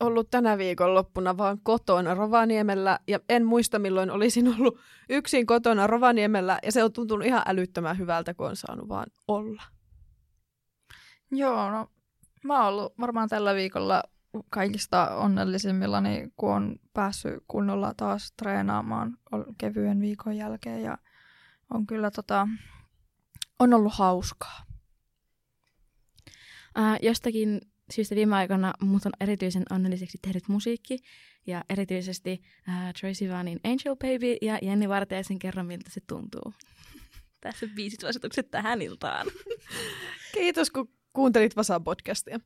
ollut 0.06 0.30
tänä 0.30 0.58
viikonloppuna 0.58 1.36
vaan 1.36 1.58
kotona 1.62 2.14
Rovaniemellä 2.14 2.98
ja 3.08 3.20
en 3.28 3.44
muista 3.44 3.78
milloin 3.78 4.10
olisin 4.10 4.48
ollut 4.48 4.78
yksin 5.08 5.46
kotona 5.46 5.86
Rovaniemellä 5.86 6.58
ja 6.62 6.72
se 6.72 6.84
on 6.84 6.92
tuntunut 6.92 7.26
ihan 7.26 7.42
älyttömän 7.46 7.98
hyvältä, 7.98 8.34
kun 8.34 8.46
on 8.46 8.56
saanut 8.56 8.88
vaan 8.88 9.06
olla. 9.28 9.62
Joo, 11.30 11.70
no 11.70 11.90
mä 12.44 12.64
oon 12.64 12.74
ollut 12.74 12.94
varmaan 13.00 13.28
tällä 13.28 13.54
viikolla 13.54 14.02
kaikista 14.50 15.16
onnellisimmillani, 15.16 16.32
kun 16.36 16.52
on 16.52 16.76
päässyt 16.92 17.34
kunnolla 17.48 17.94
taas 17.96 18.32
treenaamaan 18.32 19.18
kevyen 19.58 20.00
viikon 20.00 20.36
jälkeen 20.36 20.82
ja 20.82 20.98
on 21.70 21.86
kyllä 21.86 22.10
tota, 22.10 22.48
on 23.58 23.74
ollut 23.74 23.94
hauskaa. 23.94 24.64
Äh, 26.78 26.98
jostakin 27.02 27.60
syystä 27.92 28.14
viime 28.14 28.36
aikoina 28.36 28.72
mut 28.80 29.06
on 29.06 29.12
erityisen 29.20 29.62
onnelliseksi 29.70 30.18
tehnyt 30.22 30.48
musiikki 30.48 30.98
ja 31.46 31.64
erityisesti 31.68 32.42
äh, 32.68 32.94
Tracy 33.00 33.28
Vanin 33.28 33.60
Angel 33.64 33.96
Baby 33.96 34.36
ja 34.42 34.58
Jenni 34.62 34.88
Vartiaisen 34.88 35.38
kerran, 35.38 35.66
miltä 35.66 35.90
se 35.90 36.00
tuntuu. 36.06 36.52
Tässä 37.40 37.66
biisit 37.74 38.00
suositukset 38.00 38.50
tähän 38.50 38.82
iltaan. 38.82 39.26
Kiitos, 40.34 40.70
kun 40.70 40.88
kuuntelit 41.12 41.56
Vasan 41.56 41.84
podcastia. 41.84 42.40